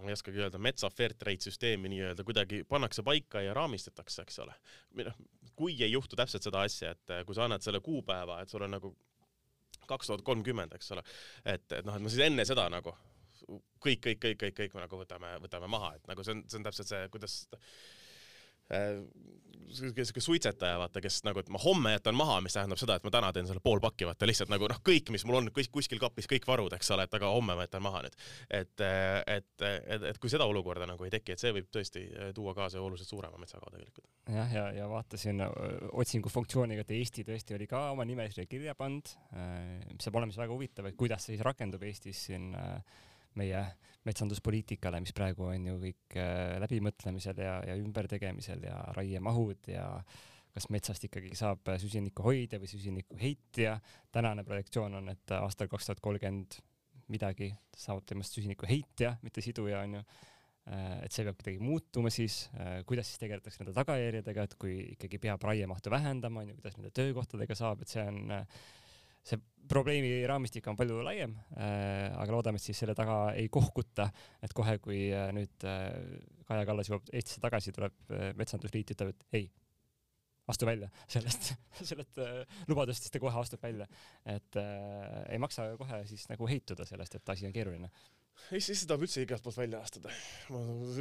ma 0.00 0.10
ei 0.10 0.16
oskagi 0.16 0.40
öelda, 0.40 0.58
metsa 0.58 0.88
fair 0.90 1.12
trade 1.18 1.44
süsteemi 1.44 1.92
nii-öelda 1.92 2.24
kuidagi 2.26 2.64
pannakse 2.68 3.04
paika 3.06 3.44
ja 3.44 3.52
raamistatakse, 3.54 4.24
eks 4.24 4.40
ole. 4.42 4.56
või 4.96 5.10
noh, 5.10 5.20
kui 5.56 5.76
ei 5.76 5.92
juhtu 5.92 6.16
täpselt 6.18 6.44
seda 6.48 6.64
asja, 6.66 6.96
et 6.96 7.20
kui 7.28 7.36
sa 7.36 7.44
annad 7.46 7.64
selle 7.64 7.80
kuupäeva, 7.84 8.40
et 8.42 8.52
sul 8.52 8.64
on 8.66 8.74
nagu 8.76 8.96
kaks 9.90 10.10
tuhat 10.10 10.24
kolmkümmend, 10.26 10.74
eks 10.76 10.92
ole. 10.96 11.04
et, 11.44 11.66
et 11.72 11.84
noh, 11.86 11.96
et 11.96 12.02
me 12.02 12.12
siis 12.12 12.26
enne 12.26 12.46
seda 12.48 12.68
nagu 12.72 12.94
kõik, 13.46 14.00
kõik, 14.02 14.20
kõik, 14.22 14.38
kõik, 14.40 14.56
kõik 14.58 14.80
nagu 14.80 15.02
võtame, 15.02 15.36
võtame 15.42 15.70
maha, 15.70 15.92
et 15.96 16.08
nagu 16.10 16.24
see 16.26 16.36
on, 16.36 16.42
see 16.50 16.58
on 16.60 16.66
täpselt 16.66 16.90
see, 16.90 17.04
kuidas 17.12 17.36
Äh, 18.74 19.00
siuke 19.76 20.20
suitsetaja, 20.20 20.78
vaata, 20.78 21.00
kes 21.02 21.18
nagu, 21.26 21.40
et 21.42 21.48
ma 21.52 21.58
homme 21.60 21.90
jätan 21.96 22.16
maha, 22.16 22.38
mis 22.44 22.54
tähendab 22.56 22.78
seda, 22.80 22.96
et 22.96 23.06
ma 23.06 23.10
täna 23.12 23.32
teen 23.34 23.48
selle 23.48 23.60
pool 23.64 23.80
pakki, 23.82 24.06
vaata 24.08 24.28
lihtsalt 24.28 24.50
nagu 24.52 24.68
noh, 24.70 24.78
kõik, 24.86 25.10
mis 25.14 25.24
mul 25.26 25.40
on, 25.40 25.48
kõik 25.54 25.70
kuskil 25.74 26.00
kapis, 26.02 26.28
kõik 26.30 26.46
varud, 26.48 26.72
eks 26.76 26.90
ole, 26.94 27.06
et 27.06 27.16
aga 27.18 27.30
homme 27.34 27.56
ma 27.58 27.66
jätan 27.66 27.84
maha 27.84 28.04
nüüd. 28.06 28.14
et, 28.60 28.84
et, 29.34 29.64
et, 29.66 30.06
et 30.12 30.20
kui 30.22 30.32
seda 30.32 30.46
olukorda 30.48 30.86
nagu 30.88 31.06
ei 31.06 31.12
teki, 31.12 31.34
et 31.34 31.42
see 31.42 31.52
võib 31.56 31.68
tõesti 31.74 32.04
tuua 32.36 32.54
kaasa 32.56 32.80
oluliselt 32.80 33.10
suurema 33.10 33.40
metsakao 33.42 33.72
tegelikult. 33.74 34.06
jah, 34.30 34.54
ja, 34.54 34.68
ja, 34.68 34.68
ja 34.82 34.88
vaatasin 34.90 35.42
otsingu 35.92 36.32
funktsiooniga, 36.32 36.86
et 36.86 36.94
Eesti 37.00 37.26
tõesti 37.26 37.58
oli 37.58 37.68
ka 37.70 37.88
oma 37.96 38.06
nimekirja 38.08 38.46
kirja 38.50 38.76
pannud, 38.78 39.10
mis 39.90 40.06
saab 40.06 40.22
olema 40.22 40.32
siis 40.32 40.44
väga 40.44 40.56
huvitav, 40.56 40.88
et 40.88 40.98
kuidas 40.98 41.26
see 41.26 41.36
siis 41.36 41.44
rakendub 41.46 41.82
Eestis 41.86 42.22
siin 42.30 42.54
äh, 42.54 43.04
meie 43.40 43.64
metsanduspoliitikale, 44.06 45.00
mis 45.02 45.14
praegu 45.16 45.48
on 45.50 45.66
ju 45.72 45.80
kõik 45.82 46.16
äh, 46.20 46.56
läbimõtlemisel 46.62 47.42
ja, 47.42 47.58
ja 47.66 47.76
ümbertegemisel 47.80 48.62
ja 48.68 48.78
raiemahud 48.96 49.72
ja 49.72 49.88
kas 50.56 50.70
metsast 50.72 51.04
ikkagi 51.04 51.34
saab 51.36 51.68
süsinikku 51.82 52.24
hoida 52.24 52.60
või 52.62 52.70
süsinikku 52.70 53.18
heitja. 53.20 53.76
tänane 54.12 54.44
projektsioon 54.44 54.94
on, 55.02 55.10
et 55.12 55.34
aastal 55.36 55.68
kaks 55.68 55.90
tuhat 55.90 56.00
kolmkümmend 56.00 56.56
midagi 57.12 57.50
saab 57.76 58.06
temast 58.08 58.34
süsiniku 58.34 58.66
heitja, 58.68 59.16
mitte 59.22 59.44
siduja 59.44 59.82
onju. 59.84 60.00
Äh, 60.66 61.04
et 61.06 61.14
see 61.14 61.26
peab 61.26 61.36
kuidagi 61.38 61.60
muutuma 61.62 62.10
siis, 62.10 62.46
äh, 62.58 62.80
kuidas 62.88 63.10
siis 63.10 63.20
tegeletakse 63.22 63.62
nende 63.62 63.74
tagajärjedega, 63.76 64.46
et 64.48 64.56
kui 64.58 64.78
ikkagi 64.96 65.20
peab 65.22 65.44
raiemahtu 65.46 65.92
vähendama, 65.92 66.42
onju, 66.42 66.56
kuidas 66.58 66.78
nende 66.78 66.90
töökohtadega 66.96 67.58
saab, 67.58 67.84
et 67.84 67.92
see 67.92 68.02
on 68.02 68.32
see 69.26 69.42
probleemi 69.66 70.10
raamistik 70.30 70.66
on 70.70 70.78
palju 70.78 71.02
laiem 71.02 71.34
äh,, 71.58 72.14
aga 72.14 72.32
loodame, 72.32 72.60
et 72.60 72.68
siis 72.68 72.78
selle 72.82 72.94
taga 72.98 73.32
ei 73.34 73.50
kohkuta, 73.52 74.08
et 74.42 74.54
kohe, 74.56 74.78
kui 74.82 75.08
äh, 75.10 75.28
nüüd 75.34 75.66
äh, 75.66 75.90
Kaja 76.46 76.66
Kallas 76.68 76.90
jõuab 76.90 77.08
Eestisse 77.10 77.42
tagasi, 77.42 77.72
tuleb 77.74 78.12
Metsandusliit, 78.38 78.92
ütleb, 78.94 79.10
et 79.10 79.40
ei, 79.40 79.48
astu 80.46 80.66
välja 80.66 80.88
sellest, 81.14 81.54
sellest 81.82 82.18
äh, 82.22 82.42
lubadustest 82.70 83.14
ja 83.14 83.22
kohe 83.22 83.40
astub 83.40 83.62
välja. 83.62 83.86
et 84.24 84.56
äh, 84.60 85.24
ei 85.32 85.38
maksa 85.42 85.68
kohe 85.78 86.02
siis 86.06 86.28
nagu 86.30 86.48
heituda 86.50 86.86
sellest, 86.88 87.18
et 87.18 87.34
asi 87.34 87.46
on 87.46 87.54
keeruline 87.54 87.90
ei, 88.52 88.62
siis 88.62 88.84
tahab 88.86 89.04
üldse 89.06 89.22
igalt 89.24 89.42
poolt 89.44 89.58
välja 89.58 89.80
astuda. 89.82 90.12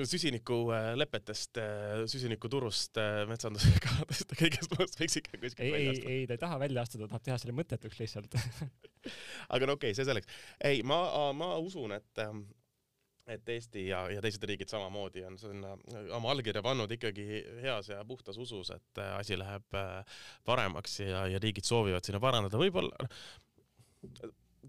süsinikulepetest, 0.09 1.59
äh, 1.61 2.03
süsinikuturust, 2.11 2.99
äh, 3.01 3.21
metsandusega, 3.29 3.95
kõigest 4.41 4.75
muust 4.75 4.99
võiks 4.99 5.19
ikka 5.21 5.39
kuskilt 5.39 5.73
välja 5.75 5.95
astuda. 5.95 6.11
ei, 6.11 6.19
ei, 6.21 6.27
ta 6.29 6.37
ei 6.37 6.43
taha 6.43 6.59
välja 6.65 6.85
astuda, 6.85 7.09
tahab 7.11 7.25
teha 7.29 7.39
selle 7.41 7.55
mõttetuks 7.57 8.01
lihtsalt 8.01 8.37
aga 9.53 9.69
no 9.69 9.77
okei 9.77 9.91
okay,, 9.91 9.97
see 9.97 10.07
selleks. 10.07 10.29
ei, 10.71 10.85
ma, 10.87 10.99
ma 11.37 11.55
usun, 11.61 11.95
et 11.97 12.23
ähm, 12.23 12.45
et 13.25 13.47
Eesti 13.49 13.87
ja, 13.87 14.03
ja 14.13 14.21
teised 14.21 14.43
riigid 14.45 14.69
samamoodi 14.69 15.23
on 15.25 15.39
sinna 15.41 15.71
oma 16.13 16.29
allkirja 16.29 16.61
pannud 16.65 16.91
ikkagi 16.93 17.39
heas 17.63 17.89
ja 17.89 18.03
puhtas 18.05 18.37
usus, 18.37 18.69
et 18.75 19.01
äh, 19.01 19.15
asi 19.17 19.37
läheb 19.41 19.79
paremaks 20.45 20.99
ja, 21.01 21.25
ja 21.33 21.41
riigid 21.41 21.65
soovivad 21.65 22.05
sinna 22.05 22.21
parandada, 22.21 22.61
võib-olla 22.61 23.09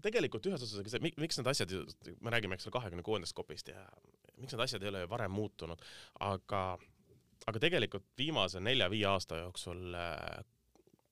tegelikult 0.03 0.45
ühes 0.49 0.63
osas, 0.63 0.97
miks 1.01 1.39
need 1.39 1.49
asjad, 1.51 1.73
me 2.21 2.33
räägime, 2.33 2.57
eks 2.57 2.67
ole, 2.67 2.75
kahekümne 2.77 3.05
kuuendast 3.05 3.35
kopist 3.37 3.71
ja 3.71 3.83
miks 4.37 4.53
need 4.53 4.63
asjad 4.63 4.83
ei 4.83 4.91
ole 4.91 5.05
varem 5.09 5.33
muutunud, 5.33 5.81
aga, 6.25 6.63
aga 7.45 7.63
tegelikult 7.63 8.07
viimase 8.17 8.61
nelja-viie 8.63 9.07
aasta 9.09 9.41
jooksul 9.43 9.95
äh, 9.97 10.43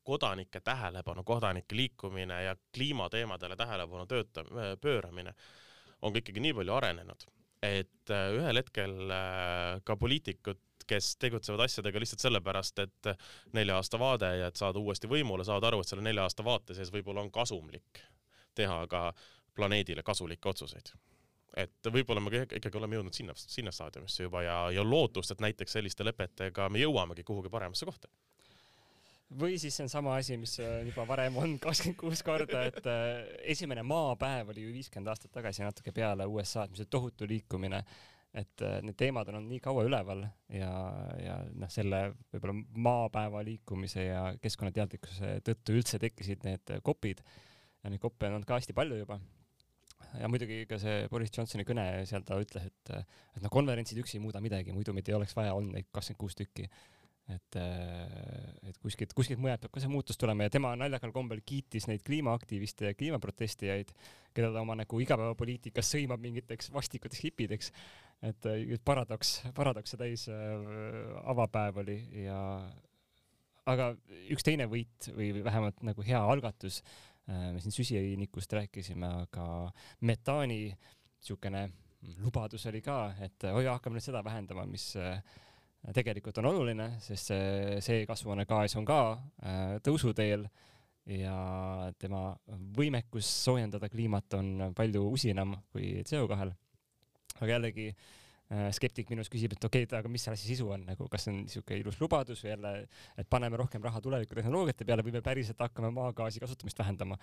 kodanike 0.05 0.61
tähelepanu, 0.61 1.23
kodanike 1.25 1.75
liikumine 1.75 2.43
ja 2.43 2.55
kliimateemadele 2.73 3.57
tähelepanu 3.57 4.05
tööta-, 4.09 4.45
pööramine 4.81 5.33
on 6.01 6.13
ka 6.13 6.21
ikkagi 6.21 6.43
nii 6.43 6.53
palju 6.59 6.75
arenenud, 6.77 7.27
et 7.65 8.13
äh, 8.13 8.29
ühel 8.37 8.61
hetkel 8.61 8.95
äh, 9.09 9.81
ka 9.83 9.97
poliitikud 9.97 10.61
kes 10.85 11.15
tegutsevad 11.17 11.63
asjadega 11.65 11.97
lihtsalt 11.97 12.21
sellepärast, 12.21 12.79
et 12.83 13.07
nelja 13.57 13.79
aasta 13.79 13.97
vaade 13.97 14.27
ja 14.37 14.51
et 14.51 14.59
saada 14.59 14.77
uuesti 14.77 15.09
võimule, 15.09 15.41
saavad 15.41 15.71
aru, 15.71 15.79
et 15.81 15.89
selle 15.89 16.03
nelja 16.05 16.27
aasta 16.27 16.45
vaate 16.45 16.75
sees 16.77 16.91
võib-olla 16.93 17.23
on 17.25 17.31
kasumlik 17.33 18.03
teha 18.55 18.79
ka 18.91 19.09
planeedile 19.55 20.03
kasulikke 20.03 20.49
otsuseid. 20.51 20.91
Et 21.55 21.87
võib-olla 21.87 22.19
me 22.19 22.43
ikkagi 22.43 22.77
oleme 22.77 22.97
jõudnud 22.97 23.15
sinna, 23.15 23.33
sinna 23.39 23.71
staadiumisse 23.71 24.25
juba 24.25 24.41
ja, 24.43 24.57
ja 24.75 24.83
lootust, 24.83 25.31
et 25.31 25.43
näiteks 25.43 25.77
selliste 25.77 26.03
lepetega 26.03 26.67
me 26.69 26.81
jõuamegi 26.81 27.23
kuhugi 27.23 27.51
paremasse 27.51 27.87
kohta. 27.87 28.11
Või 29.39 29.55
siis 29.57 29.73
see 29.73 29.85
on 29.87 29.89
sama 29.89 30.17
asi, 30.19 30.35
mis 30.37 30.53
äh, 30.61 30.83
juba 30.85 31.05
varem 31.09 31.37
on 31.41 31.55
kakskümmend 31.61 31.97
kuus 31.97 32.21
korda, 32.23 32.65
et 32.69 32.89
äh, 32.91 33.23
esimene 33.55 33.81
maapäev 33.87 34.51
oli 34.53 34.67
ju 34.67 34.73
viiskümmend 34.75 35.09
aastat 35.09 35.33
tagasi 35.33 35.63
natuke 35.65 35.91
peale 35.95 36.27
USA-d, 36.29 36.75
mis 36.75 36.83
oli 36.83 36.91
tohutu 36.91 37.27
liikumine. 37.29 37.81
et 38.35 38.61
äh, 38.61 38.81
need 38.83 38.97
teemad 38.99 39.29
on 39.31 39.37
olnud 39.39 39.53
nii 39.53 39.61
kaua 39.63 39.85
üleval 39.87 40.25
ja, 40.51 40.69
ja 41.23 41.35
noh, 41.55 41.69
selle 41.71 42.01
võib-olla 42.33 42.55
maapäeva 42.83 43.43
liikumise 43.47 44.03
ja 44.09 44.23
keskkonnateadlikkuse 44.43 45.37
tõttu 45.47 45.77
üldse 45.79 45.99
tekkisid 46.03 46.43
need 46.43 46.73
kopid 46.83 47.23
ja 47.85 47.93
neid 47.93 48.01
koppe 48.03 48.27
on 48.27 48.39
olnud 48.39 48.49
ka 48.49 48.59
hästi 48.59 48.75
palju 48.77 48.99
juba 49.03 49.19
ja 50.19 50.29
muidugi 50.31 50.63
ka 50.69 50.79
see 50.81 51.05
Boris 51.11 51.33
Johnsoni 51.35 51.65
kõne, 51.67 51.85
seal 52.09 52.25
ta 52.27 52.37
ütles, 52.41 52.67
et, 52.67 52.91
et 53.35 53.41
noh, 53.43 53.51
konverentsid 53.53 53.99
üksi 54.01 54.17
ei 54.17 54.23
muuda 54.23 54.41
midagi, 54.43 54.73
muidu 54.75 54.93
meid 54.95 55.09
ei 55.11 55.17
oleks 55.17 55.35
vaja 55.37 55.55
olnud 55.57 55.75
neid 55.75 55.89
kakskümmend 55.91 56.21
kuus 56.21 56.37
tükki 56.39 56.69
et, 57.29 57.57
äh, 57.57 58.69
et 58.69 58.77
kuskilt, 58.81 59.13
kuskilt 59.17 59.41
mujalt 59.41 59.63
peab 59.63 59.73
ka 59.73 59.81
see 59.81 59.89
muutus 59.89 60.19
tulema 60.21 60.45
ja 60.45 60.53
tema 60.53 60.73
naljakal 60.77 61.13
kombel 61.15 61.41
kiitis 61.45 61.87
neid 61.89 62.03
kliimaaktiviste 62.05 62.91
ja 62.91 62.97
kliimaprotestijaid, 62.97 63.93
keda 64.35 64.51
ta 64.53 64.61
oma 64.61 64.77
nagu 64.77 64.99
igapäevapoliitikas 65.01 65.89
sõimab 65.95 66.21
mingiteks 66.21 66.69
vastikuteks 66.75 67.23
hipideks. 67.25 67.71
et 68.25 68.47
paradoks, 68.85 69.41
paradokse 69.55 69.97
täis 69.97 70.27
äh, 70.29 70.35
avapäev 71.25 71.81
oli 71.81 71.97
ja 72.25 72.39
aga 73.65 73.91
üks 74.29 74.45
teine 74.45 74.69
võit 74.69 75.09
või 75.15 75.31
vähemalt 75.43 75.81
nagu 75.83 76.05
hea 76.05 76.21
algatus, 76.21 76.83
me 77.27 77.61
siin 77.61 77.73
süsinikust 77.73 78.53
rääkisime, 78.53 79.07
aga 79.25 79.45
metaani 80.05 80.59
niisugune 80.69 81.63
lubadus 82.21 82.67
oli 82.69 82.81
ka, 82.85 83.15
et 83.25 83.47
oi, 83.49 83.65
hakkame 83.65 83.97
nüüd 83.97 84.05
seda 84.05 84.21
vähendama, 84.25 84.65
mis 84.69 84.91
äh, 85.01 85.23
tegelikult 85.95 86.37
on 86.41 86.51
oluline, 86.51 86.91
sest 87.01 87.31
see, 87.31 87.79
see 87.85 88.03
kasvuhoonegaas 88.09 88.77
on 88.77 88.85
ka 88.85 88.99
äh, 89.15 89.63
tõusuteel 89.85 90.45
ja 91.15 91.37
tema 92.01 92.27
võimekus 92.77 93.29
soojendada 93.45 93.89
kliimat 93.89 94.37
on 94.37 94.69
palju 94.77 95.07
usinam 95.13 95.53
kui 95.73 96.03
CO2-l. 96.05 96.53
aga 97.39 97.51
jällegi 97.51 97.89
äh, 97.89 98.13
skeptik 98.77 99.09
minus 99.09 99.29
küsib, 99.33 99.55
et 99.55 99.65
okei 99.65 99.87
okay,, 99.87 99.99
aga 99.99 100.09
mis 100.11 100.21
selle 100.25 100.37
asja 100.37 100.51
sisu 100.51 100.67
on, 100.75 100.83
nagu 100.85 101.07
kas 101.09 101.25
see 101.25 101.31
on 101.33 101.39
niisugune 101.43 101.79
ilus 101.81 101.97
lubadus 101.97 102.43
või 102.45 102.51
jälle, 102.51 102.73
et 103.17 103.29
paneme 103.29 103.57
rohkem 103.57 103.81
raha 103.81 104.01
tulevikutehnoloogiate 104.05 104.85
peale 104.85 105.05
või 105.05 105.15
me 105.15 105.23
päriselt 105.25 105.63
hakkame 105.65 105.89
maagaasi 105.95 106.43
kasutamist 106.43 106.77
vähendama, 106.77 107.17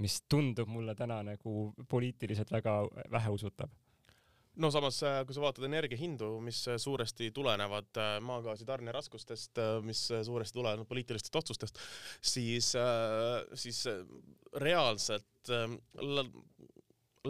mis 0.00 0.22
tundub 0.28 0.72
mulle 0.72 0.96
täna 0.96 1.20
nagu 1.28 1.58
poliitiliselt 1.92 2.52
väga 2.56 2.78
väheusutav 3.12 3.68
no 4.62 4.70
samas, 4.72 5.00
äh, 5.04 5.20
kui 5.26 5.36
sa 5.36 5.42
vaatad 5.44 5.66
energiahindu, 5.68 6.30
mis 6.44 6.62
äh, 6.70 6.78
suuresti 6.80 7.30
tulenevad 7.36 8.00
äh, 8.00 8.16
maagaasi 8.24 8.66
tarneraskustest, 8.68 9.60
mis 9.86 10.06
suuresti 10.28 10.56
tulenevad 10.56 10.88
poliitilistest 10.88 11.36
otsustest, 11.42 11.80
siis, 12.24 12.72
siis 13.54 13.82
reaalselt 14.62 15.52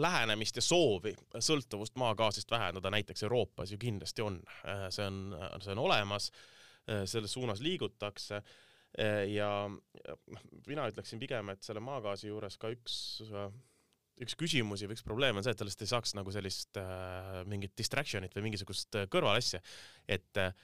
lähenemist 0.01 0.59
ja 0.59 0.63
soovi 0.65 1.13
sõltuvust 1.39 1.97
maagaasist 1.99 2.51
vähendada 2.51 2.91
näiteks 2.93 3.23
Euroopas 3.27 3.71
ju 3.71 3.77
kindlasti 3.81 4.23
on. 4.25 4.41
see 4.89 5.05
on, 5.05 5.35
see 5.63 5.73
on 5.73 5.83
olemas, 5.83 6.31
selles 7.05 7.33
suunas 7.33 7.61
liigutakse 7.61 8.41
ja 9.31 9.49
noh, 9.67 10.45
mina 10.67 10.87
ütleksin 10.91 11.19
pigem, 11.19 11.49
et 11.53 11.63
selle 11.63 11.83
maagaasi 11.83 12.31
juures 12.31 12.57
ka 12.57 12.71
üks 12.73 12.99
üks 14.23 14.37
küsimusi 14.37 14.87
või 14.87 14.97
üks 14.97 15.05
probleem 15.05 15.37
on 15.37 15.45
see, 15.45 15.53
et 15.53 15.61
sellest 15.61 15.83
ei 15.83 15.91
saaks 15.91 16.15
nagu 16.17 16.33
sellist 16.33 16.79
äh, 16.81 17.43
mingit 17.49 17.75
distraction'it 17.77 18.33
või 18.37 18.47
mingisugust 18.47 18.97
äh, 18.97 19.05
kõrvalasja, 19.13 19.61
et 20.09 20.41
äh, 20.41 20.55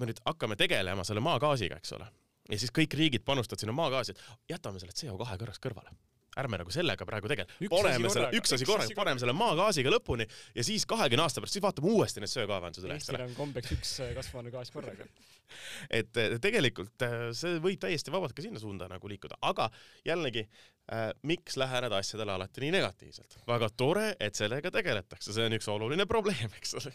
me 0.00 0.08
nüüd 0.08 0.22
hakkame 0.24 0.56
tegelema 0.60 1.04
selle 1.04 1.24
maagaasiga, 1.24 1.78
eks 1.80 1.92
ole, 1.98 2.08
ja 2.48 2.60
siis 2.60 2.72
kõik 2.74 2.96
riigid 2.98 3.26
panustavad 3.28 3.64
sinna 3.64 3.76
maagaasi, 3.76 4.16
et 4.16 4.54
jätame 4.54 4.80
selle 4.82 4.96
CO2 4.96 5.38
korraks 5.44 5.62
kõrvale 5.62 5.92
ärme 6.40 6.58
nagu 6.60 6.72
sellega 6.72 7.06
praegu 7.08 7.28
tegele, 7.30 7.48
paneme 7.70 8.10
selle, 8.12 8.30
üks 8.38 8.54
asi 8.56 8.66
korraga, 8.68 8.94
paneme 8.96 9.20
selle 9.20 9.34
maagaasiga 9.36 9.92
lõpuni 9.92 10.26
ja 10.56 10.64
siis 10.64 10.86
kahekümne 10.88 11.26
aasta 11.26 11.42
pärast, 11.42 11.58
siis 11.58 11.64
vaatame 11.64 11.92
uuesti 11.92 12.22
need 12.22 12.32
söekaevandused 12.32 12.88
üle. 12.88 12.96
Eestil 12.96 13.20
on 13.20 13.34
kombeks 13.36 13.74
üks 13.76 13.92
äh, 14.04 14.14
kasvuhoonegaas 14.16 14.72
korraga. 14.72 15.08
Et 15.98 16.22
tegelikult 16.40 17.04
äh, 17.04 17.28
see 17.36 17.60
võib 17.60 17.80
täiesti 17.82 18.14
vabalt 18.14 18.36
ka 18.36 18.44
sinna 18.44 18.62
suunda 18.62 18.88
nagu 18.88 19.12
liikuda, 19.12 19.36
aga 19.44 19.68
jällegi 20.08 20.46
äh,, 20.46 21.10
miks 21.28 21.58
läheneda 21.60 22.00
asjadele 22.00 22.36
alati 22.38 22.64
nii 22.64 22.74
negatiivselt? 22.78 23.42
väga 23.48 23.68
tore, 23.76 24.08
et 24.20 24.38
sellega 24.38 24.72
tegeletakse, 24.72 25.36
see 25.36 25.48
on 25.50 25.58
üks 25.58 25.68
oluline 25.68 26.08
probleem, 26.08 26.48
eks 26.56 26.78
ole. 26.80 26.94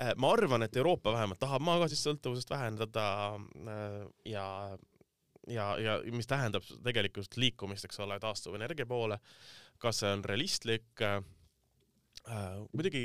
Äh, 0.00 0.14
ma 0.16 0.32
arvan, 0.32 0.64
et 0.64 0.76
Euroopa 0.80 1.12
vähemalt 1.12 1.42
tahab 1.44 1.64
maagaasist 1.68 2.08
sõltuvusest 2.08 2.52
vähendada 2.52 3.06
ja 4.24 4.46
ja, 5.50 5.66
ja 5.78 5.96
mis 6.12 6.28
tähendab 6.30 6.66
tegelikult 6.84 7.38
liikumist, 7.40 7.86
eks 7.88 8.00
ole, 8.04 8.18
taastuvenergia 8.22 8.86
poole. 8.86 9.18
kas 9.78 10.00
see 10.02 10.12
on 10.12 10.24
realistlik 10.24 11.04
äh,? 11.04 11.20
muidugi 12.72 13.04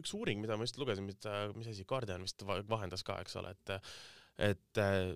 üks 0.00 0.14
uuring, 0.16 0.40
mida 0.40 0.56
ma 0.56 0.64
just 0.64 0.78
lugesin, 0.80 1.04
mida, 1.04 1.50
mis 1.52 1.68
asi, 1.68 1.84
Guardian 1.84 2.22
vist 2.24 2.40
vahendas 2.46 3.02
ka, 3.04 3.18
eks 3.20 3.36
ole, 3.36 3.50
et, 3.52 3.92
et 4.48 4.80
äh, 4.80 5.12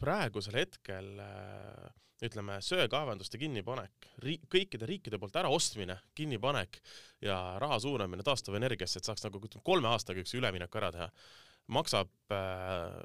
praegusel 0.00 0.58
hetkel 0.58 1.12
äh, 1.22 1.92
ütleme, 2.26 2.58
söekaevanduste 2.64 3.38
kinnipanek, 3.40 4.10
riik, 4.24 4.48
kõikide 4.52 4.88
riikide 4.88 5.20
poolt 5.20 5.38
äraostmine, 5.40 5.96
kinnipanek 6.16 6.80
ja 7.24 7.38
raha 7.62 7.78
suunamine 7.80 8.26
taastuvenergiasse, 8.26 9.00
et 9.00 9.08
saaks 9.08 9.24
nagu 9.24 9.40
kolme 9.62 9.88
aastaga 9.92 10.24
üks 10.24 10.34
üleminek 10.36 10.74
ära 10.82 10.90
teha, 10.96 11.08
maksab 11.72 12.34
äh, 12.34 12.98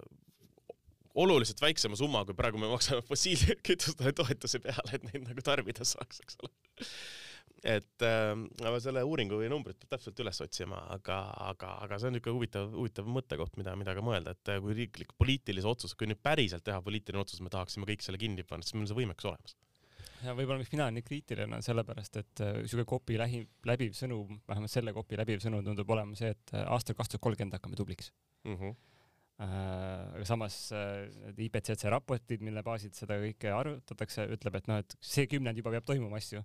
oluliselt 1.15 1.62
väiksema 1.63 1.97
summa, 1.99 2.23
kui 2.28 2.38
praegu 2.38 2.60
me 2.62 2.69
maksame 2.71 3.04
fossiilkütustele 3.10 4.13
toetuse 4.15 4.62
peale, 4.63 4.97
et 4.97 5.06
neid 5.10 5.28
nagu 5.28 5.45
tarbida 5.45 5.88
saaks, 5.88 6.21
eks 6.23 6.39
ole. 6.43 6.51
et 7.75 8.06
äh, 8.06 8.80
selle 8.84 9.04
uuringu 9.08 9.39
või 9.39 9.49
numbrit 9.49 9.80
peab 9.82 9.95
täpselt 9.95 10.19
üles 10.21 10.41
otsima, 10.43 10.82
aga, 10.93 11.19
aga, 11.49 11.75
aga 11.86 11.99
see 11.99 12.12
on 12.12 12.17
niisugune 12.17 12.39
huvitav, 12.39 12.73
huvitav 12.75 13.08
mõttekoht, 13.10 13.56
mida, 13.62 13.75
mida 13.80 13.95
ka 13.97 14.04
mõelda, 14.06 14.36
et 14.36 14.56
kui 14.62 14.75
riiklik 14.78 15.15
poliitilise 15.17 15.69
otsuse, 15.69 15.97
kui 15.97 16.10
nüüd 16.12 16.21
päriselt 16.23 16.65
teha 16.67 16.82
poliitiline 16.86 17.23
otsus, 17.23 17.41
me 17.41 17.54
tahaksime 17.54 17.88
kõik 17.89 18.06
selle 18.06 18.21
kinni 18.21 18.45
panna, 18.45 18.67
siis 18.67 18.75
meil 18.75 18.86
on 18.86 18.91
see 18.91 18.99
võimekus 18.99 19.32
olemas 19.32 19.58
ja 20.25 20.34
võib-olla 20.34 20.62
miks 20.62 20.71
mina 20.73 20.88
olen 20.88 20.97
nii 20.97 21.06
kriitiline, 21.06 21.58
on 21.58 21.63
sellepärast, 21.65 22.17
et 22.21 22.41
niisugune 22.41 22.86
äh, 22.86 22.89
kopi 22.89 23.17
lähi, 23.19 23.43
läbiv 23.67 23.93
sõnum, 23.97 24.39
vähemalt 24.47 24.73
selle 24.73 24.93
kopi 24.95 25.19
läbiv 25.19 25.43
sõnum 25.43 25.63
tundub 25.65 25.91
olema 25.93 26.17
see, 26.17 26.32
et 26.34 26.54
äh, 26.56 26.65
aastal 26.73 26.97
kaks 26.97 27.13
tuhat 27.13 27.23
kolmkümmend 27.28 27.58
hakkame 27.58 27.78
tubliks 27.78 28.12
mm. 28.47 28.56
-hmm 28.56 28.75
Äh, 28.75 28.95
aga 29.43 30.24
samas 30.28 30.58
äh, 30.71 31.10
need 31.26 31.41
IPCC 31.50 31.89
raportid, 31.91 32.43
mille 32.45 32.63
baasil 32.63 32.93
seda 32.95 33.17
kõike 33.19 33.52
arvutatakse, 33.52 34.30
ütleb, 34.32 34.62
et 34.62 34.71
noh, 34.71 34.80
et 34.80 34.95
see 35.04 35.28
kümnend 35.32 35.60
juba 35.60 35.74
peab 35.76 35.88
toimuma 35.89 36.21
asju. 36.21 36.43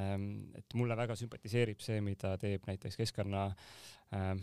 Ähm, 0.00 0.26
et 0.56 0.78
mulle 0.78 0.96
väga 0.96 1.16
sümpatiseerib 1.20 1.82
see, 1.84 2.00
mida 2.00 2.32
teeb 2.40 2.64
näiteks 2.64 2.96
keskkonna 2.96 3.50
ähm, 4.16 4.40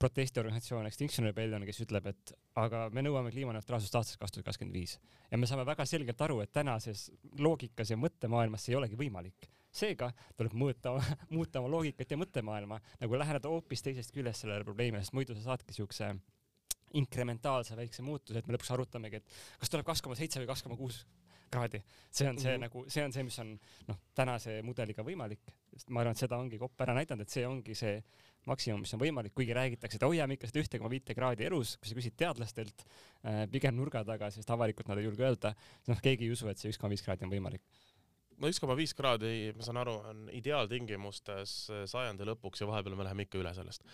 protestiorganisatsioon 0.00 0.88
Extinction 0.88 1.28
Rebellion, 1.28 1.66
kes 1.68 1.82
ütleb, 1.84 2.08
et 2.14 2.32
aga 2.56 2.86
me 2.96 3.04
nõuame 3.04 3.34
kliimaneutraalsust 3.34 4.00
aastast 4.00 4.20
kaks 4.22 4.38
tuhat 4.38 4.48
kakskümmend 4.48 4.78
viis 4.80 4.96
ja 5.28 5.36
me 5.36 5.48
saame 5.50 5.66
väga 5.68 5.84
selgelt 5.84 6.24
aru, 6.24 6.40
et 6.40 6.52
tänases 6.56 7.10
loogikas 7.36 7.92
ja 7.92 8.00
mõttemaailmas 8.00 8.64
see 8.64 8.72
ei 8.72 8.80
olegi 8.80 8.96
võimalik 8.96 9.50
seega 9.70 10.10
tuleb 10.38 10.56
mõõta, 10.58 10.96
muuta 11.36 11.60
oma 11.60 11.70
loogikat 11.76 12.10
ja 12.10 12.18
mõttemaailma, 12.20 12.80
nagu 13.02 13.20
läheneda 13.20 13.52
hoopis 13.52 13.84
teisest 13.84 14.14
küljest 14.14 14.44
sellele 14.44 14.66
probleemile, 14.66 15.04
sest 15.04 15.16
muidu 15.16 15.36
sa 15.36 15.50
saadki 15.52 15.76
siukse 15.76 16.14
inkrementaalse 16.98 17.76
väikse 17.78 18.02
muutuse, 18.02 18.40
et 18.40 18.46
me 18.48 18.56
lõpuks 18.56 18.72
arutamegi, 18.74 19.20
et 19.20 19.40
kas 19.60 19.72
tuleb 19.72 19.86
kaks 19.86 20.02
koma 20.04 20.18
seitse 20.18 20.40
või 20.42 20.50
kaks 20.50 20.64
koma 20.66 20.78
kuus 20.78 21.04
kraadi. 21.50 21.82
see 22.10 22.28
on 22.28 22.38
see 22.38 22.50
mm 22.50 22.56
-hmm. 22.56 22.60
nagu, 22.60 22.84
see 22.88 23.04
on 23.04 23.12
see, 23.12 23.22
mis 23.22 23.38
on 23.38 23.58
noh, 23.88 23.98
tänase 24.14 24.62
mudeliga 24.62 25.02
võimalik, 25.02 25.52
sest 25.74 25.90
ma 25.90 26.00
arvan, 26.00 26.12
et 26.12 26.22
seda 26.22 26.38
ongi 26.38 26.58
kopp 26.58 26.80
ära 26.80 26.94
näidanud, 26.94 27.22
et 27.22 27.28
see 27.30 27.46
ongi 27.46 27.74
see 27.74 28.02
maksimum, 28.46 28.80
mis 28.80 28.94
on 28.94 29.00
võimalik, 29.00 29.34
kuigi 29.34 29.54
räägitakse, 29.54 29.98
et 29.98 30.06
hoiame 30.06 30.34
ikka 30.34 30.46
seda 30.46 30.62
ühte 30.62 30.78
koma 30.78 30.90
viite 30.90 31.14
kraadi 31.14 31.44
elus, 31.44 31.76
kui 31.76 31.88
sa 31.90 31.98
küsid 31.98 32.16
teadlastelt 32.16 32.84
äh, 32.86 33.46
pigem 33.50 33.76
nurga 33.76 34.04
taga, 34.04 34.30
sest 34.30 34.50
avalikult 34.50 34.88
nad 34.88 34.98
ei 34.98 35.04
julge 35.04 35.26
öelda, 35.26 35.54
noh, 35.88 36.00
keegi 36.00 36.24
ei 36.24 36.32
usu, 36.32 36.48
et 36.48 36.58
see 36.58 36.70
üks 36.70 36.78
koma 36.78 36.94
viis 36.94 37.02
kraadi 37.02 37.26
on 37.26 37.34
võimalik 37.34 37.62
no 38.40 38.48
üks 38.48 38.60
koma 38.60 38.76
viis 38.78 38.94
kraadi, 38.96 39.52
ma 39.56 39.62
saan 39.62 39.76
aru, 39.82 39.98
on 40.12 40.24
ideaaltingimustes 40.32 41.70
sajandi 41.92 42.24
lõpuks 42.24 42.62
ja 42.62 42.66
vahepeal 42.66 42.96
me 42.96 43.04
läheme 43.04 43.26
ikka 43.26 43.38
üle 43.42 43.52
sellest 43.54 43.84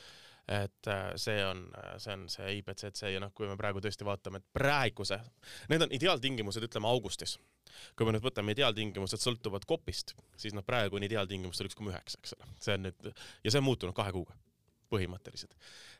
et 0.46 0.88
äh, 0.90 1.10
see 1.18 1.42
on, 1.42 1.64
see 1.98 2.14
on 2.14 2.24
see 2.30 2.56
IPCC 2.60 3.10
ja 3.10 3.20
noh, 3.22 3.32
kui 3.34 3.48
me 3.50 3.56
praegu 3.58 3.82
tõesti 3.82 4.06
vaatame, 4.06 4.40
et 4.42 4.48
praeguse, 4.54 5.18
need 5.72 5.82
on 5.82 5.94
ideaaltingimused, 5.98 6.68
ütleme 6.68 6.90
augustis. 6.90 7.36
kui 7.98 8.06
me 8.06 8.14
nüüd 8.14 8.24
võtame 8.24 8.54
ideaaltingimused 8.54 9.20
sõltuvad 9.20 9.66
kopist, 9.68 10.14
siis 10.38 10.54
noh, 10.56 10.64
praegu 10.64 10.96
on 10.96 11.04
ideaaltingimustel 11.04 11.68
üks 11.68 11.76
koma 11.76 11.92
üheksa, 11.92 12.22
eks 12.22 12.36
ole, 12.38 12.52
see 12.62 12.76
on 12.78 12.86
nüüd 12.88 13.08
ja 13.10 13.50
see 13.50 13.60
on 13.60 13.66
muutunud 13.66 13.96
kahe 13.96 14.14
kuuga 14.14 14.36
põhimõttelised. 14.92 15.54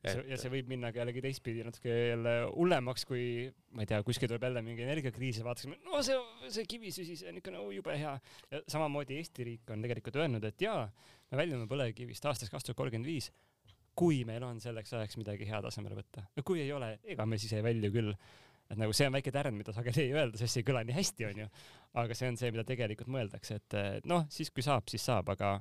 ja 0.07 0.39
see 0.39 0.51
võib 0.53 0.69
minna 0.71 0.93
ka 0.95 1.01
jällegi 1.03 1.23
teistpidi 1.25 1.65
natuke 1.67 1.91
jälle 1.91 2.35
hullemaks, 2.53 3.07
kui 3.09 3.49
ma 3.75 3.83
ei 3.83 3.91
tea, 3.91 3.99
kuskil 4.07 4.31
tuleb 4.31 4.47
jälle 4.47 4.63
mingi 4.63 4.85
energiakriis 4.87 5.41
ja 5.41 5.47
vaataksime, 5.47 5.81
no 5.87 6.03
see, 6.07 6.19
see 6.55 6.69
kivisüsi, 6.71 7.17
see 7.19 7.33
on 7.33 7.41
ikka 7.41 7.55
no 7.55 7.67
jube 7.75 7.97
hea. 7.99 8.15
ja 8.53 8.63
samamoodi 8.71 9.19
Eesti 9.19 9.49
riik 9.51 9.75
on 9.75 9.83
tegelikult 9.83 10.21
öelnud, 10.23 10.47
et 10.47 10.63
jaa, 10.63 10.87
me 11.33 11.41
väljume 11.43 11.67
põlevkivist 11.71 12.31
aastaks 12.31 12.53
kaks 12.53 12.69
tuhat 12.69 12.79
kolmkümmend 12.79 13.11
viis, 13.11 13.33
kui 13.97 14.25
meil 14.29 14.45
on 14.47 14.61
selleks 14.63 14.93
ajaks 14.99 15.21
midagi 15.21 15.49
head 15.49 15.69
asemele 15.69 15.99
võtta. 15.99 16.27
ja 16.37 16.45
kui 16.47 16.63
ei 16.65 16.73
ole, 16.73 16.97
ega 17.05 17.27
me 17.27 17.39
siis 17.41 17.57
ei 17.57 17.65
välju 17.65 17.93
küll 17.95 18.13
et 18.67 18.79
nagu 18.81 18.95
see 18.97 19.07
on 19.07 19.15
väike 19.15 19.31
tärn, 19.35 19.55
mida 19.55 19.73
sageli 19.75 20.09
ei 20.09 20.17
öelda, 20.17 20.39
sest 20.41 20.57
see 20.57 20.65
ei 20.65 20.67
kõla 20.67 20.83
nii 20.87 20.97
hästi, 20.97 21.29
onju. 21.29 21.47
aga 22.03 22.19
see 22.19 22.31
on 22.33 22.39
see, 22.41 22.51
mida 22.55 22.67
tegelikult 22.67 23.11
mõeldakse, 23.15 23.61
et 23.61 24.07
noh, 24.11 24.27
siis 24.33 24.51
kui 24.51 24.65
saab, 24.67 24.91
siis 24.91 25.07
saab, 25.07 25.31
aga 25.37 25.57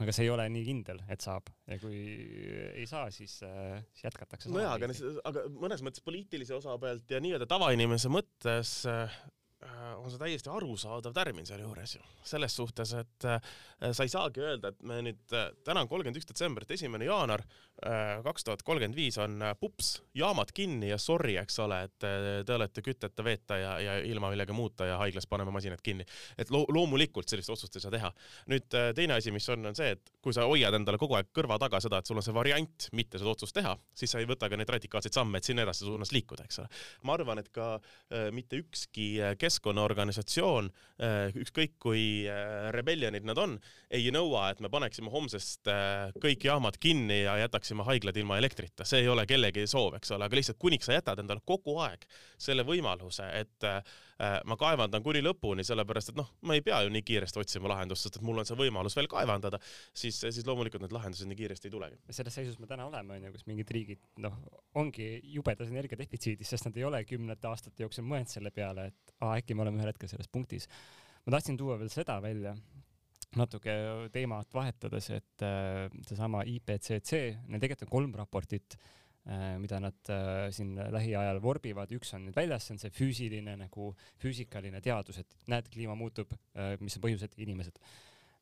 aga 0.00 0.12
see 0.14 0.24
ei 0.24 0.30
ole 0.32 0.46
nii 0.54 0.62
kindel, 0.64 1.00
et 1.12 1.20
saab 1.20 1.50
ja 1.68 1.76
kui 1.82 1.98
ei 1.98 2.86
saa, 2.88 3.10
siis, 3.12 3.34
siis 3.42 4.06
jätkatakse. 4.06 4.52
nojah, 4.52 4.76
aga, 4.78 4.88
aga 5.28 5.44
mõnes 5.50 5.82
mõttes 5.84 6.04
poliitilise 6.06 6.54
osa 6.56 6.78
pealt 6.80 7.10
ja 7.10 7.20
nii-öelda 7.20 7.50
tavainimese 7.50 8.12
mõttes 8.12 8.78
Äh, 8.88 9.20
on 10.00 10.08
see 10.08 10.20
täiesti 10.20 10.48
arusaadav 10.52 11.12
tärmin 11.12 11.46
sealjuures 11.46 11.94
ju. 11.96 12.02
selles 12.24 12.54
suhtes, 12.56 12.92
et 12.96 13.24
äh, 13.28 13.40
sa 13.92 14.04
ei 14.04 14.12
saagi 14.12 14.40
öelda, 14.40 14.70
et 14.72 14.82
me 14.86 15.00
nüüd 15.04 15.34
äh,, 15.36 15.50
täna 15.64 15.82
on 15.84 15.88
kolmkümmend 15.88 16.16
üks 16.20 16.28
detsember, 16.28 16.64
et 16.64 16.72
esimene 16.76 17.04
jaanuar 17.04 17.42
äh, 17.84 18.22
kaks 18.24 18.44
tuhat 18.44 18.62
kolmkümmend 18.64 18.96
viis 18.96 19.18
on 19.20 19.36
äh, 19.44 19.52
pups, 19.60 19.98
jaamad 20.16 20.52
kinni 20.56 20.90
ja 20.90 20.98
sorry, 21.00 21.36
eks 21.40 21.58
ole, 21.64 21.82
et 21.88 22.06
äh, 22.08 22.28
te 22.46 22.56
olete 22.56 22.84
kütteta, 22.84 23.24
veeta 23.24 23.58
ja, 23.60 23.74
ja 23.80 23.98
ilma 24.04 24.30
millegi 24.32 24.56
muuta 24.56 24.88
ja 24.88 24.98
haiglas 25.00 25.28
paneme 25.28 25.52
masinad 25.52 25.82
kinni. 25.84 26.06
et 26.38 26.50
lo 26.50 26.64
loomulikult 26.68 27.28
sellist 27.28 27.52
otsust 27.52 27.76
ei 27.76 27.84
saa 27.84 27.92
teha. 27.92 28.12
nüüd 28.52 28.78
äh, 28.78 28.90
teine 28.96 29.18
asi, 29.18 29.32
mis 29.32 29.48
on, 29.52 29.66
on 29.72 29.76
see, 29.76 29.92
et 29.96 30.12
kui 30.24 30.36
sa 30.36 30.48
hoiad 30.48 30.76
endale 30.76 31.00
kogu 31.00 31.18
aeg 31.18 31.28
kõrva 31.36 31.58
taga 31.60 31.80
seda, 31.84 32.00
et 32.00 32.08
sul 32.08 32.20
on 32.20 32.24
see 32.24 32.36
variant 32.36 32.88
mitte 32.96 33.20
seda 33.20 33.32
otsust 33.34 33.56
teha, 33.56 33.76
siis 33.96 34.12
sa 34.12 34.20
ei 34.20 34.28
võta 34.28 34.48
ka 34.48 34.56
neid 34.60 34.72
radikaalseid 34.72 35.16
samme, 35.16 35.40
et 35.40 35.48
sinna 35.48 35.64
edasi 35.68 35.84
suunas 35.84 36.12
liikuda, 36.16 36.48
eks 36.48 36.62
ole. 36.64 36.72
ma 37.04 37.16
arvan, 37.16 37.44
et 37.44 37.52
ka 37.52 37.74
äh, 37.76 38.28
mitte 38.34 38.60
ükski 38.60 39.10
äh, 39.20 39.36
keskkonnaorganisatsioon, 39.50 40.70
äh, 41.02 41.34
ükskõik 41.42 41.76
kui 41.82 42.04
äh, 42.30 42.70
rebellionid 42.74 43.26
nad 43.28 43.38
on, 43.42 43.56
ei 43.90 44.10
nõua, 44.14 44.48
et 44.52 44.62
me 44.62 44.70
paneksime 44.72 45.12
homsest 45.12 45.70
äh, 45.70 46.10
kõik 46.22 46.46
jaamad 46.46 46.78
kinni 46.80 47.22
ja 47.24 47.36
jätaksime 47.42 47.86
haiglad 47.88 48.16
ilma 48.20 48.38
elektrita, 48.40 48.86
see 48.88 49.04
ei 49.04 49.10
ole 49.10 49.26
kellegi 49.30 49.66
soov, 49.70 49.98
eks 49.98 50.14
ole, 50.16 50.28
aga 50.28 50.40
lihtsalt 50.40 50.60
kuniks 50.62 50.88
sa 50.88 50.98
jätad 50.98 51.22
endale 51.22 51.42
kogu 51.44 51.78
aeg 51.82 52.06
selle 52.40 52.64
võimaluse, 52.66 53.26
et 53.40 53.70
ma 54.20 54.56
kaevandan 54.60 55.04
kuni 55.04 55.22
lõpuni, 55.24 55.64
sellepärast 55.64 56.12
et 56.12 56.18
noh, 56.18 56.28
ma 56.44 56.56
ei 56.56 56.64
pea 56.64 56.82
ju 56.84 56.90
nii 56.92 57.04
kiiresti 57.06 57.40
otsima 57.40 57.70
lahendust, 57.72 58.04
sest 58.04 58.18
et 58.18 58.24
mul 58.26 58.42
on 58.42 58.48
see 58.48 58.58
võimalus 58.58 58.96
veel 58.98 59.08
kaevandada, 59.10 59.60
siis, 59.96 60.18
siis 60.20 60.44
loomulikult 60.48 60.84
need 60.84 60.92
lahendused 60.92 61.30
nii 61.30 61.38
kiiresti 61.38 61.70
ei 61.70 61.74
tulegi. 61.74 61.96
selles 62.10 62.36
seisus 62.36 62.58
me 62.60 62.68
täna 62.70 62.86
oleme, 62.90 63.16
onju, 63.16 63.32
kus 63.36 63.46
mingid 63.48 63.72
riigid, 63.72 64.02
noh, 64.20 64.36
ongi 64.80 65.08
jubedas 65.36 65.72
energiadefitsiidis, 65.72 66.52
sest 66.52 66.68
nad 66.68 66.76
ei 66.76 66.84
ole 66.88 67.02
kümnete 67.08 67.48
aastate 67.48 67.86
jooksul 67.86 68.04
mõelnud 68.10 68.32
selle 68.32 68.52
peale, 68.52 68.90
et 68.92 69.16
aa, 69.20 69.38
äkki 69.40 69.56
me 69.56 69.64
oleme 69.64 69.80
ühel 69.80 69.94
hetkel 69.94 70.12
selles 70.12 70.28
punktis. 70.28 70.68
ma 71.24 71.36
tahtsin 71.36 71.56
tuua 71.56 71.78
veel 71.80 71.92
seda 71.92 72.20
välja, 72.20 72.54
natuke 73.40 73.72
teemat 74.12 74.52
vahetades, 74.54 75.10
et 75.16 75.44
äh, 75.46 75.86
seesama 76.04 76.44
IPCC, 76.44 77.20
neil 77.48 77.62
tegelikult 77.62 77.88
on 77.88 77.96
kolm 77.96 78.18
raportit 78.20 78.76
äh,, 78.76 78.99
mida 79.60 79.80
nad 79.82 80.12
äh, 80.12 80.46
siin 80.54 80.78
lähiajal 80.94 81.42
vorbivad, 81.44 81.92
üks 81.92 82.14
on 82.16 82.24
nüüd 82.28 82.36
väljas, 82.38 82.66
see 82.66 82.76
on 82.76 82.80
see 82.80 82.94
füüsiline 82.94 83.56
nagu 83.60 83.90
füüsikaline 84.22 84.80
teadus, 84.84 85.20
et 85.20 85.36
näed, 85.52 85.68
kliima 85.72 85.96
muutub 85.98 86.32
äh,, 86.32 86.76
mis 86.80 86.96
on 86.96 87.04
põhjused, 87.04 87.36
inimesed. 87.36 87.78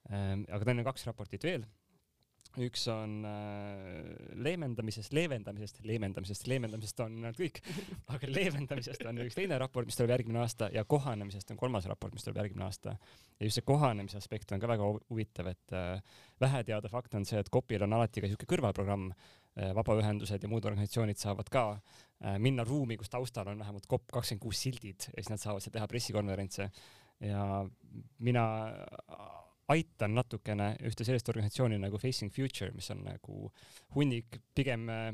Äh,. 0.09 0.37
aga 0.47 0.63
tal 0.65 0.79
on 0.79 0.87
kaks 0.87 1.09
raportit 1.11 1.45
veel 1.45 1.67
üks 2.57 2.87
on 2.91 3.23
äh, 3.29 4.09
leevendamisest, 4.41 5.13
leevendamisest, 5.15 5.81
leevendamisest, 5.87 6.47
leevendamisest 6.51 7.03
on 7.05 7.19
nad 7.27 7.37
kõik, 7.39 7.61
aga 8.15 8.31
leevendamisest 8.31 9.05
on 9.11 9.21
üks 9.27 9.37
teine 9.39 9.59
raport, 9.61 9.89
mis 9.89 9.99
tuleb 9.99 10.15
järgmine 10.17 10.41
aasta 10.43 10.71
ja 10.75 10.85
kohanemisest 10.89 11.53
on 11.55 11.61
kolmas 11.61 11.89
raport, 11.91 12.17
mis 12.17 12.27
tuleb 12.27 12.41
järgmine 12.43 12.67
aasta. 12.67 12.97
ja 13.39 13.47
just 13.47 13.61
see 13.61 13.67
kohanemise 13.69 14.19
aspekt 14.19 14.53
on 14.53 14.63
ka 14.63 14.71
väga 14.71 14.91
huvitav, 15.11 15.53
et 15.53 15.77
äh, 15.77 16.21
vähe 16.41 16.63
teada 16.65 16.91
fakt 16.93 17.15
on 17.15 17.27
see, 17.29 17.39
et 17.39 17.51
COP-il 17.53 17.85
on 17.87 17.99
alati 17.99 18.23
ka 18.23 18.31
niisugune 18.31 18.53
kõrvalprogramm 18.55 19.11
äh,, 19.13 19.75
vabaühendused 19.79 20.43
ja 20.43 20.51
muud 20.51 20.67
organisatsioonid 20.67 21.21
saavad 21.21 21.53
ka 21.53 21.67
äh, 21.77 22.39
minna 22.43 22.67
ruumi, 22.67 22.99
kus 22.99 23.13
taustal 23.13 23.53
on 23.53 23.61
vähemalt 23.61 23.87
COP 23.91 24.09
kakskümmend 24.13 24.47
kuus 24.47 24.65
sildid 24.67 25.11
ja 25.13 25.21
siis 25.21 25.35
nad 25.35 25.45
saavad 25.45 25.63
seal 25.65 25.77
teha 25.77 25.91
pressikonverentse 25.91 26.71
ja 27.21 27.45
mina 28.23 28.45
aitan 29.73 30.15
natukene 30.17 30.73
ühte 30.89 31.05
sellist 31.05 31.29
organisatsiooni 31.29 31.79
nagu 31.81 31.99
Facing 32.01 32.33
Future, 32.33 32.73
mis 32.77 32.89
on 32.95 33.03
nagu 33.05 33.51
hunnik 33.97 34.41
pigem 34.57 34.89
äh, 34.93 35.11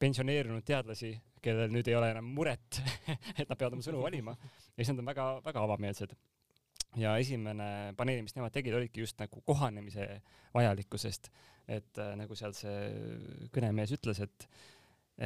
pensioneerunud 0.00 0.64
teadlasi, 0.66 1.12
kellel 1.44 1.72
nüüd 1.72 1.88
ei 1.88 1.96
ole 1.96 2.10
enam 2.14 2.28
muret 2.36 2.80
et 3.40 3.44
nad 3.46 3.56
peavad 3.56 3.76
oma 3.76 3.84
sõnu 3.84 4.00
valima 4.02 4.34
ja 4.36 4.80
siis 4.80 4.92
nad 4.92 5.02
on 5.02 5.10
väga-väga 5.10 5.66
avameelsed. 5.68 6.16
ja 6.96 7.16
esimene 7.20 7.92
paneel, 7.96 8.22
mis 8.24 8.36
nemad 8.36 8.54
tegid, 8.54 8.74
olidki 8.76 9.02
just 9.04 9.20
nagu 9.20 9.42
kohanemise 9.44 10.08
vajalikkusest, 10.54 11.30
et 11.68 12.00
äh, 12.00 12.14
nagu 12.16 12.38
seal 12.38 12.56
see 12.56 13.50
kõnemees 13.52 13.92
ütles, 13.98 14.22
et, 14.24 14.48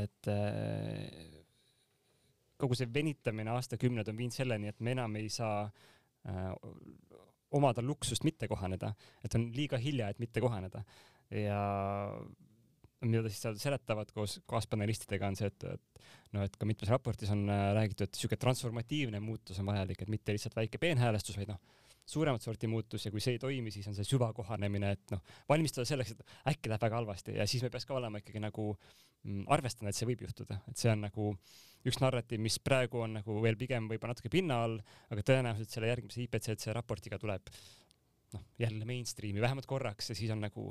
et 0.03 0.31
äh, 0.33 1.39
kogu 2.61 2.77
see 2.77 2.91
venitamine 2.93 3.55
aastakümned 3.55 4.11
on 4.11 4.19
viinud 4.19 4.35
selleni, 4.35 4.71
et 4.71 4.83
me 4.83 4.95
enam 4.97 5.15
ei 5.21 5.31
saa 5.33 5.63
äh, 5.67 6.51
omada 7.57 7.83
luksust 7.83 8.25
mitte 8.27 8.49
kohaneda, 8.51 8.93
et 9.25 9.35
on 9.35 9.49
liiga 9.55 9.79
hilja, 9.81 10.11
et 10.11 10.23
mitte 10.23 10.43
kohaneda. 10.43 10.85
ja 11.31 11.59
mida 13.07 13.31
siis 13.31 13.41
seal 13.45 13.57
seletavad 13.61 14.11
koos 14.13 14.39
kaaspanelistidega, 14.51 15.31
on 15.31 15.39
see, 15.39 15.49
et, 15.49 15.65
et 15.65 16.03
noh, 16.35 16.45
et 16.45 16.57
ka 16.57 16.69
mitmes 16.69 16.91
raportis 16.93 17.31
on 17.33 17.47
äh, 17.49 17.71
räägitud, 17.77 18.05
et 18.07 18.17
niisugune 18.17 18.41
transformatiivne 18.45 19.21
muutus 19.25 19.61
on 19.63 19.71
vajalik, 19.71 20.03
et 20.03 20.13
mitte 20.13 20.37
lihtsalt 20.37 20.59
väike 20.59 20.81
peenhäälestus, 20.83 21.39
vaid 21.41 21.53
noh, 21.53 21.61
suuremat 22.11 22.43
sorti 22.45 22.69
muutus 22.71 23.07
ja 23.07 23.13
kui 23.13 23.23
see 23.23 23.37
ei 23.37 23.41
toimi, 23.43 23.73
siis 23.75 23.87
on 23.91 23.97
see 23.97 24.07
süvakohanemine, 24.09 24.93
et 24.97 25.15
noh, 25.15 25.23
valmistuda 25.49 25.87
selleks, 25.89 26.15
et 26.15 26.37
äkki 26.53 26.71
läheb 26.73 26.85
väga 26.87 27.01
halvasti 27.01 27.37
ja 27.39 27.47
siis 27.51 27.65
me 27.65 27.71
peaks 27.73 27.89
ka 27.89 27.97
olema 27.99 28.21
ikkagi 28.23 28.43
nagu 28.43 28.71
mm, 28.75 29.45
arvestama, 29.55 29.93
et 29.93 29.99
see 29.99 30.09
võib 30.11 30.25
juhtuda, 30.27 30.61
et 30.71 30.81
see 30.81 30.93
on 30.93 31.05
nagu 31.07 31.29
üks 31.89 32.01
narratiiv, 32.03 32.43
mis 32.45 32.59
praegu 32.63 33.05
on 33.05 33.19
nagu 33.21 33.37
veel 33.45 33.59
pigem 33.61 33.89
võib-olla 33.91 34.15
natuke 34.17 34.33
pinna 34.33 34.63
all, 34.67 34.81
aga 35.13 35.25
tõenäoliselt 35.31 35.77
selle 35.77 35.93
järgmise 35.93 36.25
IPCC 36.27 36.75
raportiga 36.77 37.19
tuleb 37.21 37.53
noh, 38.35 38.45
jälle 38.61 38.89
mainstream'i 38.89 39.43
vähemalt 39.43 39.69
korraks 39.71 40.13
ja 40.13 40.19
siis 40.19 40.33
on 40.35 40.43
nagu 40.45 40.71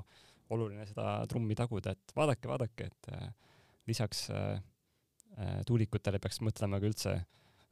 oluline 0.53 0.85
seda 0.89 1.19
trummi 1.29 1.57
taguda, 1.57 1.93
et 1.93 2.15
vaadake, 2.17 2.49
vaadake, 2.49 2.89
et 2.89 3.11
äh, 3.13 3.27
lisaks 3.89 4.27
äh, 4.33 4.61
äh, 5.37 5.59
tuulikutele 5.67 6.21
peaks 6.21 6.41
mõtlema 6.45 6.79
ka 6.81 6.89
üldse 6.89 7.17
äh, 7.17 7.27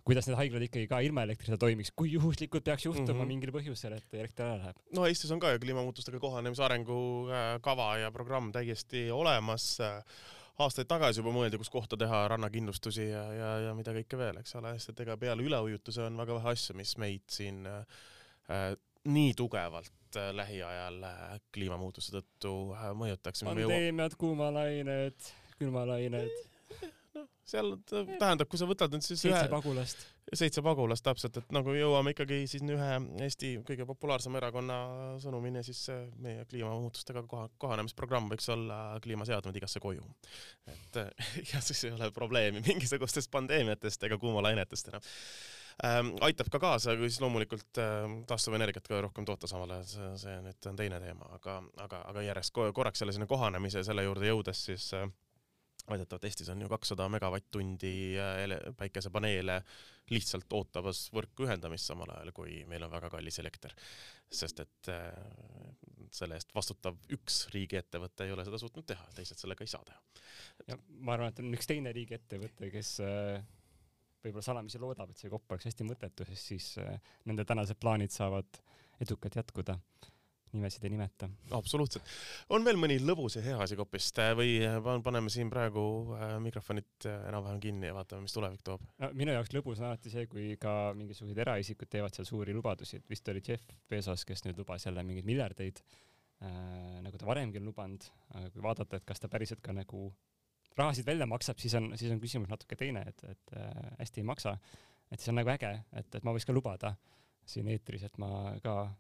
kuidas 0.08 0.30
need 0.30 0.40
haiglad 0.40 0.64
ikkagi 0.68 0.88
ka 0.90 1.02
ilma 1.04 1.26
elektrita 1.28 1.60
toimiks, 1.62 1.92
kui 1.96 2.14
juhuslikult 2.14 2.64
peaks 2.64 2.88
juhtuma 2.88 3.12
mm 3.12 3.20
-hmm. 3.20 3.34
mingil 3.34 3.54
põhjusel, 3.56 3.98
et 3.98 4.18
elekter 4.22 4.48
ära 4.48 4.58
läheb? 4.64 4.82
no 4.96 5.06
Eestis 5.06 5.32
on 5.36 5.44
ka 5.44 5.52
ju 5.52 5.60
kliimamuutustega 5.60 6.20
kohanemise 6.24 6.64
arengukava 6.64 7.92
ja 7.98 8.12
programm 8.12 8.52
täiesti 8.52 9.08
olemas 9.12 9.78
aastaid 10.64 10.90
tagasi 10.90 11.22
juba 11.22 11.34
mõeldi, 11.36 11.60
kus 11.62 11.70
kohta 11.70 11.98
teha 12.00 12.24
rannakindlustusi 12.34 13.10
ja, 13.10 13.24
ja, 13.34 13.52
ja 13.68 13.74
mida 13.78 13.94
kõike 13.94 14.18
veel, 14.18 14.40
eks 14.42 14.56
ole, 14.58 14.74
sest 14.78 14.96
et 14.96 15.06
ega 15.06 15.18
peale 15.22 15.46
üleujutuse 15.46 16.08
on 16.08 16.18
väga 16.18 16.40
vähe 16.40 16.54
asju, 16.56 16.76
mis 16.80 16.96
meid 16.98 17.26
siin 17.30 17.66
äh, 17.70 18.74
nii 19.08 19.34
tugevalt 19.38 20.18
äh, 20.18 20.32
lähiajal 20.36 21.04
äh, 21.04 21.40
kliimamuutuse 21.54 22.18
tõttu 22.18 22.54
äh, 22.76 22.90
mõjutaks. 22.98 23.46
pandeemiad, 23.48 24.18
kuumalained, 24.20 25.32
külmalained 25.60 26.57
seal 27.48 27.74
tähendab, 27.88 28.48
kui 28.52 28.60
sa 28.60 28.68
võtad 28.70 28.94
nüüd 28.94 29.06
siis 29.06 29.22
seitse 29.24 29.46
ühe, 29.46 29.52
pagulast. 29.52 30.04
seitse 30.36 30.64
pagulast 30.66 31.06
täpselt, 31.06 31.40
et 31.40 31.54
nagu 31.56 31.74
jõuame 31.76 32.14
ikkagi 32.14 32.42
siis 32.52 32.64
ühe 32.64 32.90
Eesti 33.24 33.54
kõige 33.68 33.88
populaarsema 33.88 34.42
erakonna 34.42 34.78
sõnumini, 35.24 35.64
siis 35.66 35.86
meie 36.24 36.46
kliimamuutustega 36.52 37.24
koha, 37.30 37.48
kohanemisprogramm 37.62 38.32
võiks 38.34 38.50
olla 38.54 38.80
kliimaseadmed 39.04 39.60
igasse 39.60 39.82
koju. 39.84 40.04
et 40.74 41.00
ja 41.54 41.62
siis 41.64 41.86
ei 41.88 41.94
ole 41.96 42.12
probleemi 42.16 42.64
mingisugustest 42.66 43.32
pandeemiatest 43.32 44.04
ega 44.10 44.18
kuumalainetest 44.22 44.92
enam 44.92 45.06
ähm,. 45.86 46.12
aitab 46.28 46.52
ka 46.52 46.60
kaasa, 46.60 46.98
kui 47.00 47.10
siis 47.12 47.22
loomulikult 47.24 47.80
äh, 47.80 48.10
taastuvenergiat 48.28 48.88
ka 48.88 49.02
rohkem 49.08 49.26
toota 49.26 49.48
samal 49.48 49.72
ajal, 49.78 49.88
see, 49.94 50.12
see 50.26 50.36
nüüd 50.44 50.70
on 50.72 50.82
teine 50.84 51.00
teema, 51.04 51.32
aga, 51.40 51.62
aga, 51.86 52.04
aga 52.12 52.26
järjest 52.28 52.56
korraks 52.58 53.04
selle 53.04 53.16
sinna 53.16 53.30
kohanemise 53.30 53.86
selle 53.88 54.04
juurde 54.04 54.28
jõudes 54.28 54.66
siis 54.68 54.92
äh, 54.98 55.08
väidetavalt 55.90 56.26
Eestis 56.28 56.50
on 56.50 56.62
ju 56.62 56.70
kakssada 56.70 57.08
megavatt-tundi 57.12 57.94
äh, 58.20 58.56
päikesepaneele 58.78 59.62
lihtsalt 60.12 60.54
ootamas 60.56 61.08
võrku 61.16 61.48
ühendamist 61.48 61.90
samal 61.90 62.12
ajal, 62.16 62.32
kui 62.36 62.62
meil 62.70 62.86
on 62.88 62.92
väga 62.92 63.10
kallis 63.12 63.40
elekter. 63.44 63.74
sest 64.32 64.60
et 64.60 64.90
äh, 64.92 65.12
selle 66.12 66.36
eest 66.36 66.54
vastutav 66.56 66.98
üks 67.16 67.46
riigiettevõte 67.54 68.28
ei 68.28 68.32
ole 68.36 68.46
seda 68.48 68.60
suutnud 68.60 68.88
teha, 68.88 69.06
teised 69.16 69.40
sellega 69.40 69.64
ei 69.64 69.72
saa 69.72 69.84
teha. 69.88 70.02
ja 70.68 70.80
ma 71.00 71.16
arvan, 71.16 71.32
et 71.32 71.40
on 71.44 71.54
üks 71.56 71.70
teine 71.70 71.94
riigiettevõte, 71.96 72.72
kes 72.74 72.98
äh, 73.06 73.42
võib-olla 74.24 74.44
salamisi 74.44 74.80
loodab, 74.84 75.12
et 75.12 75.24
see 75.24 75.32
kopp 75.32 75.52
oleks 75.52 75.70
hästi 75.70 75.88
mõttetu, 75.88 76.28
sest 76.28 76.54
siis 76.54 76.72
nende 77.30 77.46
tänased 77.48 77.80
plaanid 77.80 78.12
saavad 78.12 78.60
edukalt 79.04 79.38
jätkuda 79.40 79.78
nimesid 80.56 80.84
ei 80.88 80.94
nimeta. 80.94 81.30
absoluutselt. 81.56 82.08
on 82.54 82.66
veel 82.66 82.80
mõni 82.80 82.98
lõbus 83.04 83.38
ja 83.38 83.44
hea 83.46 83.60
asi 83.64 83.78
Kopist 83.80 84.20
või 84.38 84.60
paneme 85.04 85.32
siin 85.34 85.52
praegu 85.54 85.84
mikrofonid 86.44 87.08
enam-vähem 87.10 87.60
kinni 87.64 87.92
ja 87.92 87.98
vaatame, 87.98 88.26
mis 88.26 88.36
tulevik 88.36 88.64
toob? 88.68 88.84
no 89.04 89.12
minu 89.18 89.36
jaoks 89.36 89.54
lõbus 89.56 89.82
on 89.82 89.90
alati 89.92 90.14
see, 90.14 90.28
kui 90.32 90.50
ka 90.62 90.94
mingisugused 90.98 91.42
eraisikud 91.46 91.92
teevad 91.92 92.16
seal 92.16 92.30
suuri 92.30 92.56
lubadusi, 92.58 93.02
et 93.02 93.10
vist 93.10 93.28
oli 93.34 93.44
Jeff 93.48 93.76
Bezos, 93.90 94.26
kes 94.28 94.46
nüüd 94.48 94.60
lubas 94.62 94.88
jälle 94.88 95.04
mingeid 95.08 95.28
miljardeid 95.28 95.82
äh,, 95.84 96.98
nagu 97.06 97.20
ta 97.20 97.30
varemgi 97.30 97.62
on 97.62 97.72
lubanud, 97.72 98.10
aga 98.36 98.52
kui 98.54 98.64
vaadata, 98.64 99.02
et 99.02 99.08
kas 99.08 99.24
ta 99.24 99.32
päriselt 99.32 99.64
ka 99.66 99.76
nagu 99.76 100.10
rahasid 100.78 101.06
välja 101.06 101.26
maksab, 101.26 101.58
siis 101.60 101.74
on, 101.78 101.92
siis 101.98 102.12
on 102.14 102.22
küsimus 102.22 102.50
natuke 102.52 102.78
teine, 102.78 103.04
et, 103.10 103.24
et 103.34 103.58
äh, 103.58 103.92
hästi 104.00 104.22
ei 104.22 104.30
maksa. 104.30 104.58
et 105.12 105.24
see 105.24 105.32
on 105.32 105.38
nagu 105.40 105.50
äge, 105.54 105.70
et, 105.96 106.16
et 106.20 106.24
ma 106.28 106.34
võiks 106.36 106.46
ka 106.46 106.54
lubada 106.54 106.96
siin 107.48 107.70
eetris, 107.72 108.04
et 108.04 108.18
ma 108.20 108.30
ka 108.64 108.74
äh, 108.84 108.96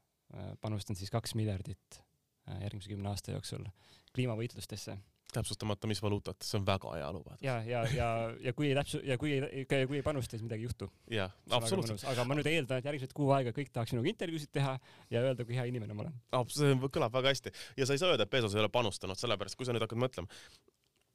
panustan 0.61 0.95
siis 0.99 1.11
kaks 1.13 1.35
miljardit 1.39 2.01
äh, 2.49 2.63
järgmise 2.65 2.89
kümne 2.91 3.13
aasta 3.13 3.35
jooksul 3.35 3.67
kliimavõitlustesse 4.15 4.97
täpsustamata, 5.33 5.89
mis 5.91 5.99
valuutat, 6.01 6.39
see 6.41 6.55
on 6.55 6.65
väga 6.65 6.93
hea 6.95 7.07
lubadus. 7.11 7.41
ja, 7.43 7.57
ja, 7.67 7.81
ja, 7.93 8.07
ja 8.41 8.53
kui 8.55 8.69
ei 8.69 8.77
täpsu- 8.77 9.01
ja 9.03 9.17
kui 9.19 9.33
ei, 9.35 9.65
kui 9.67 9.99
ei 9.99 10.03
panusta, 10.05 10.37
siis 10.37 10.45
midagi 10.45 10.63
ei 10.63 10.69
juhtu. 10.69 10.87
jah, 11.11 11.33
absoluutselt. 11.51 12.05
aga 12.07 12.23
ma 12.23 12.37
nüüd 12.39 12.47
eeldan, 12.47 12.79
et 12.79 12.87
järgmised 12.87 13.13
kuu 13.17 13.33
aega 13.35 13.51
kõik 13.55 13.73
tahaks 13.75 13.91
minuga 13.93 14.09
intervjuusid 14.13 14.53
teha 14.55 14.77
ja 15.11 15.25
öelda, 15.27 15.45
kui 15.45 15.59
hea 15.59 15.67
inimene 15.67 15.93
ma 15.93 16.07
olen. 16.07 16.47
see 16.55 16.79
kõlab 16.87 17.19
väga 17.19 17.35
hästi 17.35 17.53
ja 17.77 17.85
sa 17.85 17.97
ei 17.97 18.01
saa 18.01 18.15
öelda, 18.15 18.23
et 18.23 18.33
Bezos 18.33 18.55
ei 18.55 18.63
ole 18.63 18.71
panustanud, 18.71 19.19
sellepärast 19.19 19.59
kui 19.59 19.67
sa 19.67 19.75
nüüd 19.75 19.83
hakkad 19.83 19.99
mõtlema, 19.99 20.31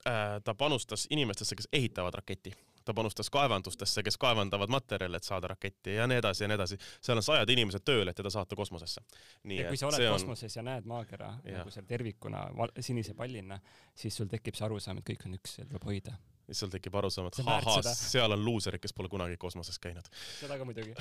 Äh, 0.07 0.41
ta 0.45 0.55
panustas 0.55 1.07
inimestesse, 1.11 1.55
kes 1.55 1.69
ehitavad 1.73 2.15
raketti, 2.19 2.51
ta 2.85 2.95
panustas 2.95 3.31
kaevandustesse, 3.33 4.03
kes 4.03 4.19
kaevandavad 4.21 4.73
materjale, 4.73 5.17
et 5.17 5.29
saada 5.29 5.53
raketti 5.55 5.97
ja 5.97 6.07
nii 6.11 6.21
edasi 6.23 6.45
ja 6.45 6.51
nii 6.51 6.59
edasi. 6.61 6.79
seal 7.01 7.21
on 7.21 7.27
sajad 7.27 7.55
inimesed 7.55 7.85
tööl, 7.85 8.09
et 8.09 8.17
teda 8.17 8.31
saata 8.31 8.59
kosmosesse. 8.59 9.05
ja 9.45 9.69
kui 9.69 9.81
sa 9.81 9.89
oled 9.91 10.09
kosmoses 10.11 10.57
on... 10.57 10.59
ja 10.61 10.67
näed 10.73 10.91
maakera 10.91 11.33
nagu 11.45 11.71
seal 11.71 11.87
tervikuna 11.89 12.47
sinise 12.81 13.15
pallina, 13.15 13.61
siis 13.95 14.17
sul 14.17 14.31
tekib 14.31 14.59
see 14.59 14.69
arusaam, 14.69 15.01
et 15.01 15.11
kõik 15.13 15.27
on 15.29 15.41
üks 15.41 15.59
ja 15.61 15.67
tuleb 15.69 15.91
hoida 15.91 16.19
siis 16.47 16.63
sul 16.63 16.73
tekib 16.73 16.97
arusaam, 16.99 17.29
et 17.31 17.39
ahah, 17.45 17.79
seal 17.97 18.35
on 18.35 18.43
luuserid, 18.45 18.83
kes 18.83 18.95
pole 18.97 19.11
kunagi 19.13 19.39
kosmoses 19.41 19.79
käinud. 19.83 20.09
seda 20.41 20.59
ka 20.59 20.67
muidugi, 20.69 20.95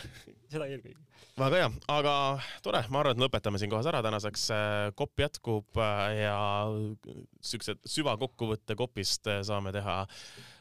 seda 0.51 0.67
eelkõige. 0.69 1.01
väga 1.39 1.63
hea, 1.63 1.71
aga 1.95 2.13
tore, 2.63 2.83
ma 2.93 3.01
arvan, 3.01 3.17
et 3.17 3.25
lõpetame 3.25 3.61
siin 3.61 3.71
kohas 3.73 3.89
ära 3.91 4.03
tänaseks. 4.05 4.47
kopp 4.95 5.25
jätkub 5.25 5.81
ja 6.17 6.37
siuksed 7.51 7.83
süvakokkuvõtte 7.97 8.77
kopist 8.79 9.29
saame 9.47 9.73
teha 9.75 10.01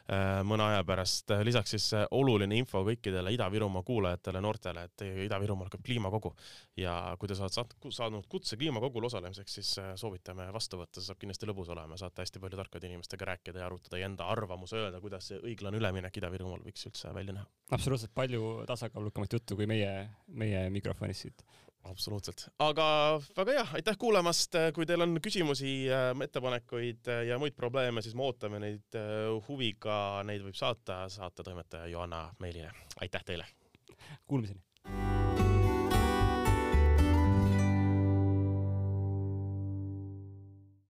mõne 0.43 0.65
aja 0.65 0.83
pärast. 0.83 1.31
lisaks 1.43 1.71
siis 1.75 1.85
äh, 1.95 2.05
oluline 2.11 2.57
info 2.59 2.81
kõikidele 2.87 3.31
Ida-Virumaa 3.35 3.83
kuulajatele, 3.87 4.41
noortele, 4.43 4.83
et 4.89 5.03
Ida-Virumaal 5.25 5.69
hakkab 5.69 5.83
kliimakogu. 5.85 6.33
Ja 6.79 7.15
kui 7.19 7.31
te 7.31 7.37
saate 7.39 7.63
saanud 7.89 8.27
kutse 8.31 8.57
kliimakogul 8.57 9.07
osalemiseks, 9.07 9.57
siis 9.59 9.71
äh, 9.79 9.93
soovitame 9.99 10.49
vastu 10.53 10.81
võtta, 10.81 10.99
see 10.99 11.11
saab 11.11 11.21
kindlasti 11.21 11.49
lõbus 11.49 11.71
olema, 11.71 11.99
saate 11.99 12.25
hästi 12.25 12.43
palju 12.43 12.59
tarkade 12.59 12.91
inimestega 12.91 13.31
rääkida 13.31 13.63
ja 13.63 13.69
arutada 13.69 14.01
ja 14.01 14.09
enda 14.09 14.27
arvamuse 14.33 14.79
öelda, 14.81 15.01
kuidas 15.03 15.31
see 15.31 15.39
õiglane 15.39 15.79
üleminek 15.79 16.21
Ida-Virumaal 16.21 16.63
võiks 16.67 16.87
üldse 16.91 17.13
välja 17.15 17.37
näha. 17.39 17.47
absoluutselt. 17.71 18.13
Palju 18.15 18.65
tasakaalukamat 18.67 19.39
juttu 19.39 19.55
kui 19.55 19.67
meie, 19.69 19.91
meie 20.27 20.69
mikrofonis 20.73 21.25
siit 21.25 21.45
absoluutselt, 21.89 22.45
aga 22.61 22.85
väga 23.37 23.55
hea, 23.57 23.67
aitäh 23.79 23.97
kuulamast, 23.99 24.57
kui 24.75 24.85
teil 24.89 25.05
on 25.05 25.17
küsimusi, 25.23 25.73
äh, 25.91 26.09
ettepanekuid 26.25 27.09
äh, 27.11 27.23
ja 27.31 27.39
muid 27.41 27.57
probleeme, 27.57 28.03
siis 28.05 28.15
me 28.17 28.27
ootame 28.27 28.61
neid 28.63 28.99
äh, 28.99 29.29
huviga, 29.47 29.95
neid 30.27 30.45
võib 30.45 30.57
saata 30.57 31.03
saatetoimetaja 31.11 31.91
Johanna 31.93 32.27
meilile. 32.39 32.71
aitäh 33.01 33.25
teile! 33.25 33.47
Kuulmiseni! 34.27 34.70